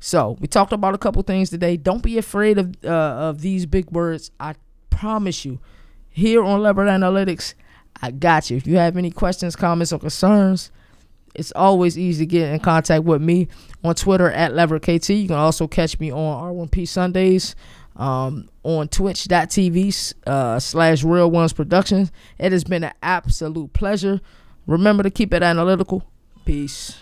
So 0.00 0.36
we 0.40 0.46
talked 0.46 0.72
about 0.72 0.94
a 0.94 0.98
couple 0.98 1.22
things 1.22 1.50
today. 1.50 1.76
Don't 1.76 2.02
be 2.02 2.18
afraid 2.18 2.58
of 2.58 2.74
uh, 2.84 2.88
of 2.88 3.40
these 3.40 3.66
big 3.66 3.90
words. 3.90 4.30
I 4.38 4.54
promise 4.90 5.44
you, 5.44 5.58
here 6.08 6.42
on 6.42 6.62
Leverett 6.62 6.88
Analytics, 6.88 7.54
I 8.00 8.12
got 8.12 8.48
you. 8.48 8.56
If 8.56 8.66
you 8.66 8.76
have 8.76 8.96
any 8.96 9.10
questions, 9.10 9.56
comments, 9.56 9.92
or 9.92 9.98
concerns, 9.98 10.70
it's 11.38 11.52
always 11.54 11.96
easy 11.96 12.26
to 12.26 12.30
get 12.30 12.52
in 12.52 12.60
contact 12.60 13.04
with 13.04 13.22
me 13.22 13.48
on 13.84 13.94
Twitter 13.94 14.30
at 14.30 14.52
LeverKT. 14.52 15.22
You 15.22 15.28
can 15.28 15.36
also 15.36 15.66
catch 15.66 15.98
me 16.00 16.10
on 16.12 16.54
R1P 16.54 16.88
Sundays 16.88 17.54
um, 17.96 18.48
on 18.62 18.88
twitch.tv 18.88 20.14
uh, 20.26 20.58
slash 20.60 21.04
Real 21.04 21.30
Ones 21.30 21.52
Productions. 21.52 22.10
It 22.38 22.52
has 22.52 22.64
been 22.64 22.84
an 22.84 22.92
absolute 23.02 23.72
pleasure. 23.72 24.20
Remember 24.66 25.02
to 25.02 25.10
keep 25.10 25.34
it 25.34 25.42
analytical. 25.42 26.04
Peace. 26.44 26.96